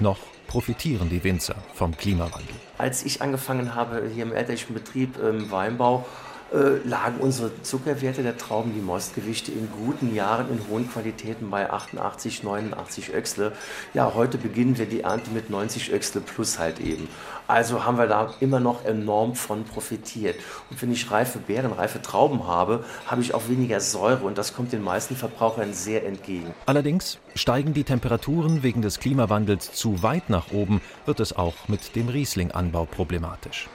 Noch 0.00 0.18
profitieren 0.48 1.08
die 1.08 1.22
Winzer 1.22 1.54
vom 1.74 1.96
Klimawandel. 1.96 2.56
Als 2.76 3.04
ich 3.04 3.22
angefangen 3.22 3.76
habe 3.76 4.02
hier 4.12 4.24
im 4.24 4.32
elterlichen 4.32 4.74
Betrieb 4.74 5.16
im 5.16 5.48
Weinbau, 5.52 5.98
äh, 6.00 6.27
lagen 6.50 7.18
unsere 7.20 7.50
Zuckerwerte 7.62 8.22
der 8.22 8.38
Trauben, 8.38 8.72
die 8.74 8.80
Mostgewichte 8.80 9.52
in 9.52 9.68
guten 9.70 10.14
Jahren 10.14 10.50
in 10.50 10.60
hohen 10.70 10.90
Qualitäten 10.90 11.50
bei 11.50 11.70
88, 11.70 12.42
89 12.42 13.14
Öchsle. 13.14 13.52
Ja, 13.92 14.14
heute 14.14 14.38
beginnen 14.38 14.78
wir 14.78 14.86
die 14.86 15.00
Ernte 15.00 15.30
mit 15.30 15.50
90 15.50 15.92
Öchsle 15.92 16.20
plus 16.20 16.58
halt 16.58 16.80
eben. 16.80 17.08
Also 17.46 17.84
haben 17.84 17.98
wir 17.98 18.06
da 18.06 18.34
immer 18.40 18.60
noch 18.60 18.84
enorm 18.84 19.34
von 19.34 19.64
profitiert. 19.64 20.36
Und 20.70 20.80
wenn 20.80 20.92
ich 20.92 21.10
reife 21.10 21.38
Beeren, 21.38 21.72
reife 21.72 22.00
Trauben 22.02 22.46
habe, 22.46 22.84
habe 23.06 23.22
ich 23.22 23.34
auch 23.34 23.48
weniger 23.48 23.80
Säure 23.80 24.24
und 24.24 24.38
das 24.38 24.54
kommt 24.54 24.72
den 24.72 24.82
meisten 24.82 25.16
Verbrauchern 25.16 25.72
sehr 25.72 26.06
entgegen. 26.06 26.54
Allerdings 26.66 27.18
steigen 27.34 27.74
die 27.74 27.84
Temperaturen 27.84 28.62
wegen 28.62 28.82
des 28.82 29.00
Klimawandels 29.00 29.72
zu 29.72 30.02
weit 30.02 30.28
nach 30.28 30.52
oben, 30.52 30.80
wird 31.06 31.20
es 31.20 31.34
auch 31.34 31.68
mit 31.68 31.96
dem 31.96 32.08
Rieslinganbau 32.08 32.84
problematisch. 32.84 33.68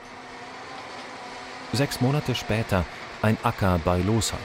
Sechs 1.74 2.00
Monate 2.00 2.36
später 2.36 2.84
ein 3.20 3.36
Acker 3.42 3.80
bei 3.84 3.98
Losheim. 3.98 4.38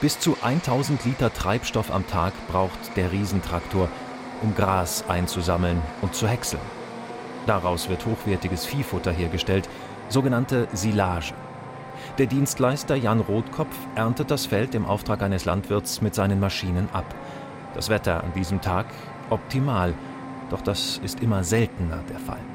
Bis 0.00 0.18
zu 0.18 0.36
1000 0.42 1.04
Liter 1.06 1.32
Treibstoff 1.32 1.90
am 1.90 2.06
Tag 2.06 2.34
braucht 2.48 2.96
der 2.96 3.12
Riesentraktor, 3.12 3.88
um 4.42 4.54
Gras 4.54 5.04
einzusammeln 5.08 5.80
und 6.02 6.14
zu 6.14 6.28
häckseln. 6.28 6.62
Daraus 7.46 7.88
wird 7.88 8.04
hochwertiges 8.04 8.66
Viehfutter 8.66 9.10
hergestellt, 9.10 9.68
sogenannte 10.10 10.68
Silage. 10.72 11.32
Der 12.18 12.26
Dienstleister 12.26 12.96
Jan 12.96 13.20
Rotkopf 13.20 13.74
erntet 13.94 14.30
das 14.30 14.44
Feld 14.44 14.74
im 14.74 14.84
Auftrag 14.84 15.22
eines 15.22 15.46
Landwirts 15.46 16.02
mit 16.02 16.14
seinen 16.14 16.40
Maschinen 16.40 16.88
ab. 16.92 17.06
Das 17.74 17.88
Wetter 17.88 18.22
an 18.22 18.32
diesem 18.34 18.60
Tag 18.60 18.86
optimal, 19.30 19.94
doch 20.50 20.60
das 20.60 21.00
ist 21.02 21.20
immer 21.20 21.42
seltener 21.42 22.02
der 22.10 22.18
Fall. 22.18 22.53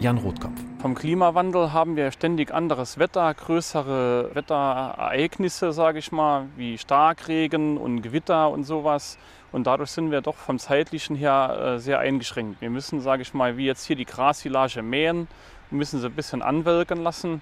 Jan 0.00 0.18
Rotkopf. 0.18 0.60
Vom 0.80 0.94
Klimawandel 0.94 1.72
haben 1.72 1.96
wir 1.96 2.10
ständig 2.10 2.52
anderes 2.52 2.98
Wetter, 2.98 3.32
größere 3.32 4.30
Wetterereignisse, 4.34 5.72
sage 5.72 5.98
ich 5.98 6.12
mal, 6.12 6.46
wie 6.56 6.76
Starkregen 6.76 7.78
und 7.78 8.02
Gewitter 8.02 8.50
und 8.50 8.64
sowas. 8.64 9.16
Und 9.52 9.66
dadurch 9.66 9.90
sind 9.90 10.10
wir 10.10 10.20
doch 10.20 10.36
vom 10.36 10.58
zeitlichen 10.58 11.16
her 11.16 11.76
äh, 11.76 11.78
sehr 11.78 12.00
eingeschränkt. 12.00 12.60
Wir 12.60 12.70
müssen, 12.70 13.00
sage 13.00 13.22
ich 13.22 13.32
mal, 13.34 13.56
wie 13.56 13.66
jetzt 13.66 13.84
hier 13.86 13.96
die 13.96 14.04
Grassilage 14.04 14.82
mähen, 14.82 15.28
müssen 15.70 16.00
sie 16.00 16.06
ein 16.06 16.14
bisschen 16.14 16.42
anwelken 16.42 17.02
lassen 17.02 17.40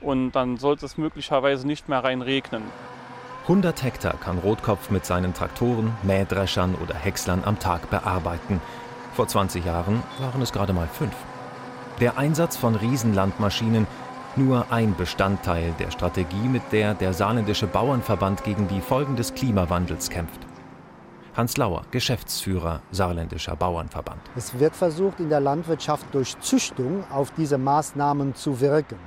und 0.00 0.32
dann 0.32 0.56
sollte 0.56 0.86
es 0.86 0.98
möglicherweise 0.98 1.66
nicht 1.66 1.88
mehr 1.88 2.02
rein 2.02 2.22
regnen. 2.22 2.62
100 3.42 3.82
Hektar 3.82 4.14
kann 4.14 4.38
Rotkopf 4.38 4.90
mit 4.90 5.04
seinen 5.04 5.34
Traktoren, 5.34 5.92
Mähdreschern 6.02 6.74
oder 6.76 6.94
Häckslern 6.94 7.42
am 7.44 7.58
Tag 7.58 7.90
bearbeiten. 7.90 8.60
Vor 9.14 9.28
20 9.28 9.64
Jahren 9.64 10.02
waren 10.18 10.40
es 10.40 10.50
gerade 10.50 10.72
mal 10.72 10.88
fünf. 10.88 11.14
Der 12.00 12.18
Einsatz 12.18 12.56
von 12.56 12.74
Riesenlandmaschinen 12.74 13.86
nur 14.34 14.72
ein 14.72 14.96
Bestandteil 14.96 15.72
der 15.78 15.92
Strategie, 15.92 16.48
mit 16.48 16.62
der 16.72 16.94
der 16.94 17.12
saarländische 17.12 17.68
Bauernverband 17.68 18.42
gegen 18.42 18.66
die 18.66 18.80
Folgen 18.80 19.14
des 19.14 19.32
Klimawandels 19.32 20.10
kämpft. 20.10 20.40
Hans 21.36 21.56
Lauer, 21.56 21.82
Geschäftsführer 21.92 22.80
Saarländischer 22.90 23.54
Bauernverband. 23.54 24.20
Es 24.34 24.58
wird 24.58 24.74
versucht, 24.74 25.20
in 25.20 25.28
der 25.28 25.38
Landwirtschaft 25.38 26.06
durch 26.10 26.36
Züchtung 26.40 27.04
auf 27.12 27.30
diese 27.30 27.58
Maßnahmen 27.58 28.34
zu 28.34 28.60
wirken. 28.60 28.98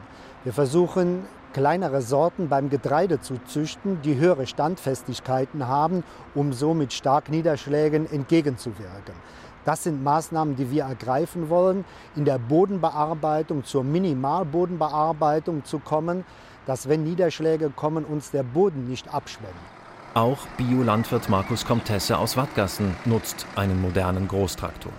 Wir 0.45 0.53
versuchen, 0.53 1.25
kleinere 1.51 2.01
Sorten 2.01 2.47
beim 2.47 2.69
Getreide 2.69 3.19
zu 3.19 3.37
züchten, 3.47 4.01
die 4.01 4.15
höhere 4.15 4.47
Standfestigkeiten 4.47 5.67
haben, 5.67 6.05
um 6.35 6.53
so 6.53 6.73
mit 6.73 6.93
Starkniederschlägen 6.93 8.09
entgegenzuwirken. 8.09 9.15
Das 9.67 9.83
sind 9.83 10.01
Maßnahmen, 10.01 10.55
die 10.55 10.71
wir 10.71 10.83
ergreifen 10.83 11.49
wollen, 11.49 11.83
in 12.15 12.23
der 12.23 12.39
Bodenbearbeitung 12.39 13.65
zur 13.65 13.83
Minimalbodenbearbeitung 13.83 15.65
zu 15.65 15.79
kommen, 15.79 16.23
dass 16.65 16.87
wenn 16.87 17.03
Niederschläge 17.03 17.69
kommen, 17.69 18.05
uns 18.05 18.31
der 18.31 18.43
Boden 18.43 18.87
nicht 18.87 19.13
abschwemmt. 19.13 19.51
Auch 20.13 20.47
Biolandwirt 20.55 21.27
Markus 21.27 21.65
Comtesse 21.65 22.17
aus 22.17 22.37
Wattgassen 22.37 22.95
nutzt 23.03 23.45
einen 23.57 23.81
modernen 23.81 24.29
Großtraktor. 24.29 24.93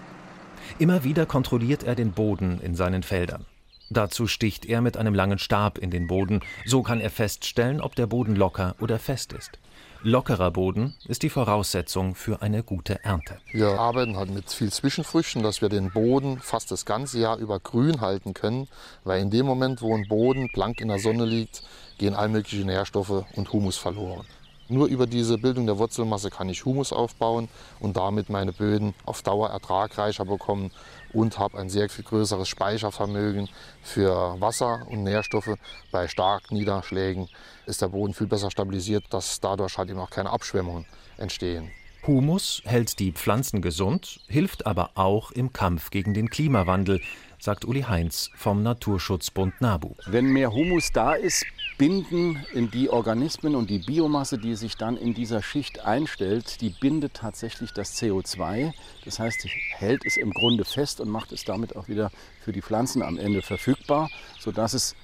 Immer 0.79 1.03
wieder 1.03 1.25
kontrolliert 1.25 1.83
er 1.83 1.95
den 1.95 2.13
Boden 2.13 2.61
in 2.61 2.75
seinen 2.75 3.03
Feldern. 3.03 3.47
Dazu 3.89 4.27
sticht 4.27 4.67
er 4.67 4.83
mit 4.83 4.99
einem 4.99 5.15
langen 5.15 5.39
Stab 5.39 5.79
in 5.79 5.91
den 5.91 6.07
Boden, 6.07 6.41
so 6.67 6.83
kann 6.83 7.01
er 7.01 7.09
feststellen, 7.09 7.81
ob 7.81 7.95
der 7.95 8.07
Boden 8.07 8.37
locker 8.37 8.75
oder 8.81 8.99
fest 8.99 9.33
ist. 9.33 9.59
Lockerer 10.03 10.53
Boden 10.53 10.95
ist 11.09 11.25
die 11.25 11.29
Voraussetzung 11.29 12.15
für 12.15 12.41
eine 12.41 12.63
gute 12.63 13.05
Ernte. 13.05 13.41
Wir 13.51 13.81
arbeiten 13.81 14.17
halt 14.17 14.31
mit 14.31 14.49
viel 14.49 14.71
Zwischenfrüchten, 14.71 15.43
dass 15.43 15.61
wir 15.61 15.69
den 15.69 15.91
Boden 15.91 16.39
fast 16.39 16.71
das 16.71 16.85
ganze 16.85 17.19
Jahr 17.19 17.39
über 17.39 17.59
grün 17.59 18.01
halten 18.01 18.33
können, 18.33 18.69
weil 19.03 19.21
in 19.21 19.31
dem 19.31 19.45
Moment, 19.45 19.83
wo 19.83 19.93
ein 19.97 20.07
Boden 20.07 20.51
blank 20.53 20.81
in 20.81 20.89
der 20.89 21.01
Sonne 21.01 21.25
liegt, 21.25 21.65
gehen 21.99 22.15
all 22.15 22.29
mögliche 22.29 22.65
Nährstoffe 22.65 23.25
und 23.35 23.53
Humus 23.53 23.77
verloren. 23.77 24.25
Nur 24.71 24.87
über 24.87 25.07
diese 25.07 25.39
Bildung 25.39 25.65
der 25.67 25.79
Wurzelmasse 25.79 26.29
kann 26.29 26.51
ich 26.51 26.65
Humus 26.67 26.93
aufbauen 26.93 27.49
und 27.81 27.97
damit 27.97 28.29
meine 28.29 28.53
Böden 28.53 28.95
auf 29.07 29.23
Dauer 29.23 29.49
ertragreicher 29.49 30.27
bekommen 30.27 30.71
und 31.15 31.39
habe 31.39 31.59
ein 31.59 31.71
sehr 31.71 31.89
viel 31.89 32.05
größeres 32.05 32.49
Speichervermögen 32.49 33.49
für 33.83 34.39
Wasser 34.41 34.87
und 34.91 35.05
Nährstoffe. 35.05 35.55
Bei 35.91 36.07
starken 36.07 36.57
Niederschlägen 36.57 37.29
ist 37.65 37.81
der 37.81 37.89
Boden 37.89 38.13
viel 38.13 38.27
besser 38.27 38.51
stabilisiert, 38.51 39.05
dass 39.11 39.41
dadurch 39.41 39.79
halt 39.79 39.89
eben 39.89 40.01
auch 40.01 40.11
keine 40.11 40.31
Abschwemmungen 40.31 40.85
entstehen. 41.17 41.71
Humus 42.07 42.63
hält 42.65 43.01
die 43.01 43.13
Pflanzen 43.13 43.61
gesund, 43.61 44.21
hilft 44.29 44.67
aber 44.67 44.93
auch 44.95 45.31
im 45.31 45.53
Kampf 45.53 45.91
gegen 45.91 46.15
den 46.15 46.31
Klimawandel, 46.31 47.01
sagt 47.41 47.65
Uli 47.65 47.83
Heinz 47.83 48.31
vom 48.35 48.63
Naturschutzbund 48.63 49.61
NABU. 49.61 49.95
Wenn 50.07 50.27
mehr 50.27 50.53
Humus 50.53 50.91
da 50.93 51.15
ist, 51.15 51.45
binden 51.79 52.45
in 52.53 52.71
die 52.71 52.91
Organismen 52.91 53.55
und 53.55 53.71
die 53.71 53.79
Biomasse, 53.79 54.39
die 54.39 54.57
sich 54.57 54.77
dann 54.77 54.97
in 54.97 55.15
dieser 55.15 55.43
Schicht 55.43 55.85
einstellt, 55.85 56.61
die 56.61 56.71
bindet 56.71 57.15
tatsächlich 57.15 57.73
das 57.73 57.97
CO2. 58.01 58.73
Das 59.05 59.21
heißt, 59.21 59.47
hält 59.77 60.05
es 60.05 60.17
im 60.17 60.33
Grunde 60.33 60.65
fest 60.65 61.01
und 61.01 61.09
macht 61.09 61.33
es 61.33 61.45
damit 61.45 61.77
auch 61.77 61.89
wieder 61.89 62.11
für 62.41 62.53
die 62.53 62.63
Pflanzen 62.63 63.03
am 63.03 63.19
Ende 63.19 63.43
verfügbar, 63.43 64.11
sodass 64.41 64.75
es 64.75 64.97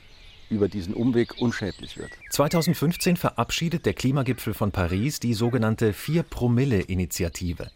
über 0.51 0.68
diesen 0.68 0.94
Umweg 0.94 1.40
unschädlich 1.40 1.97
wird. 1.97 2.11
2015 2.31 3.16
verabschiedet 3.16 3.87
der 3.87 3.94
Klimagipfel 3.94 4.55
von 4.55 4.73
Paris 4.73 5.20
die 5.20 5.35
sogenannte 5.35 5.92
4-Promille-Initiative. 5.92 7.70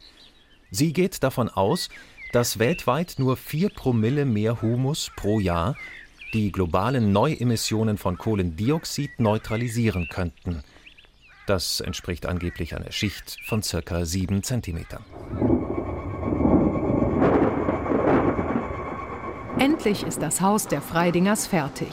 Sie 0.71 0.93
geht 0.93 1.23
davon 1.23 1.49
aus, 1.49 1.89
dass 2.33 2.59
weltweit 2.59 3.15
nur 3.19 3.37
4 3.37 3.71
Promille 3.71 4.25
mehr 4.25 4.61
Humus 4.63 5.11
pro 5.17 5.41
Jahr 5.41 5.77
die 6.35 6.53
globalen 6.53 7.13
Neuemissionen 7.13 7.97
von 7.97 8.19
Kohlendioxid 8.19 9.19
neutralisieren 9.19 10.09
könnten. 10.11 10.63
Das 11.47 11.81
entspricht 11.81 12.27
angeblich 12.27 12.77
einer 12.77 12.93
Schicht 12.93 13.39
von 13.47 13.63
ca. 13.63 14.05
7 14.05 14.43
cm. 14.43 14.85
Endlich 19.59 20.05
ist 20.05 20.21
das 20.21 20.41
Haus 20.41 20.69
der 20.69 20.83
Freidingers 20.83 21.47
fertig. 21.47 21.89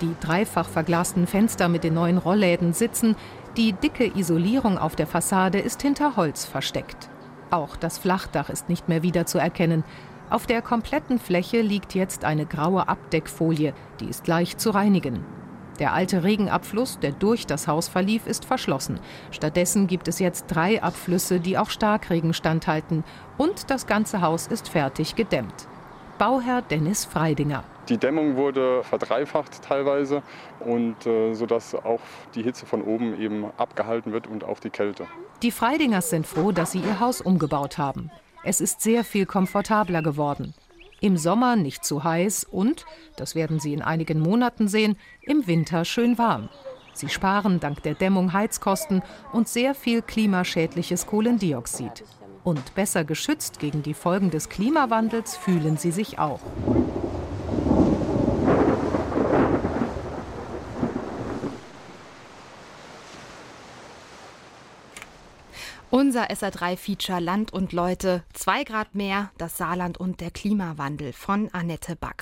Die 0.00 0.14
dreifach 0.20 0.68
verglasten 0.68 1.26
Fenster 1.26 1.68
mit 1.68 1.84
den 1.84 1.94
neuen 1.94 2.18
Rollläden 2.18 2.72
sitzen, 2.72 3.16
die 3.56 3.72
dicke 3.72 4.06
Isolierung 4.16 4.76
auf 4.76 4.94
der 4.94 5.06
Fassade 5.06 5.58
ist 5.58 5.80
hinter 5.80 6.16
Holz 6.16 6.44
versteckt. 6.44 7.08
Auch 7.50 7.76
das 7.76 7.98
Flachdach 7.98 8.50
ist 8.50 8.68
nicht 8.68 8.88
mehr 8.88 9.02
wiederzuerkennen. 9.02 9.84
Auf 10.30 10.46
der 10.46 10.60
kompletten 10.60 11.18
Fläche 11.18 11.62
liegt 11.62 11.94
jetzt 11.94 12.24
eine 12.24 12.44
graue 12.44 12.88
Abdeckfolie, 12.88 13.72
die 14.00 14.06
ist 14.06 14.26
leicht 14.26 14.60
zu 14.60 14.70
reinigen. 14.70 15.24
Der 15.78 15.94
alte 15.94 16.24
Regenabfluss, 16.24 16.98
der 16.98 17.12
durch 17.12 17.46
das 17.46 17.68
Haus 17.68 17.88
verlief, 17.88 18.26
ist 18.26 18.44
verschlossen. 18.44 18.98
Stattdessen 19.30 19.86
gibt 19.86 20.08
es 20.08 20.18
jetzt 20.18 20.46
drei 20.48 20.82
Abflüsse, 20.82 21.38
die 21.38 21.56
auch 21.56 21.70
Starkregen 21.70 22.34
standhalten. 22.34 23.04
Und 23.36 23.70
das 23.70 23.86
ganze 23.86 24.20
Haus 24.20 24.48
ist 24.48 24.68
fertig 24.68 25.14
gedämmt. 25.14 25.68
Bauherr 26.18 26.62
Dennis 26.62 27.04
Freidinger. 27.04 27.62
Die 27.88 27.96
Dämmung 27.96 28.36
wurde 28.36 28.82
verdreifacht 28.84 29.62
teilweise 29.62 30.22
und 30.60 31.06
äh, 31.06 31.32
sodass 31.32 31.74
auch 31.74 32.00
die 32.34 32.42
Hitze 32.42 32.66
von 32.66 32.82
oben 32.82 33.18
eben 33.18 33.46
abgehalten 33.56 34.12
wird 34.12 34.26
und 34.26 34.44
auch 34.44 34.60
die 34.60 34.70
Kälte. 34.70 35.06
Die 35.42 35.50
Freidingers 35.50 36.10
sind 36.10 36.26
froh, 36.26 36.52
dass 36.52 36.72
sie 36.72 36.80
ihr 36.80 37.00
Haus 37.00 37.20
umgebaut 37.20 37.78
haben. 37.78 38.10
Es 38.44 38.60
ist 38.60 38.82
sehr 38.82 39.04
viel 39.04 39.24
komfortabler 39.24 40.02
geworden. 40.02 40.54
Im 41.00 41.16
Sommer 41.16 41.56
nicht 41.56 41.84
zu 41.84 42.04
heiß 42.04 42.44
und, 42.44 42.84
das 43.16 43.34
werden 43.34 43.60
Sie 43.60 43.72
in 43.72 43.82
einigen 43.82 44.20
Monaten 44.20 44.66
sehen, 44.66 44.96
im 45.22 45.46
Winter 45.46 45.84
schön 45.84 46.18
warm. 46.18 46.48
Sie 46.92 47.08
sparen 47.08 47.60
dank 47.60 47.84
der 47.84 47.94
Dämmung 47.94 48.32
Heizkosten 48.32 49.02
und 49.32 49.48
sehr 49.48 49.74
viel 49.74 50.02
klimaschädliches 50.02 51.06
Kohlendioxid. 51.06 52.04
Und 52.42 52.74
besser 52.74 53.04
geschützt 53.04 53.60
gegen 53.60 53.82
die 53.82 53.94
Folgen 53.94 54.30
des 54.30 54.48
Klimawandels 54.48 55.36
fühlen 55.36 55.76
sie 55.76 55.92
sich 55.92 56.18
auch. 56.18 56.40
Unser 65.90 66.30
SR3-Feature 66.30 67.18
Land 67.18 67.54
und 67.54 67.72
Leute, 67.72 68.22
zwei 68.34 68.62
Grad 68.64 68.94
mehr, 68.94 69.30
das 69.38 69.56
Saarland 69.56 69.98
und 69.98 70.20
der 70.20 70.30
Klimawandel 70.30 71.14
von 71.14 71.48
Annette 71.52 71.96
Back. 71.96 72.16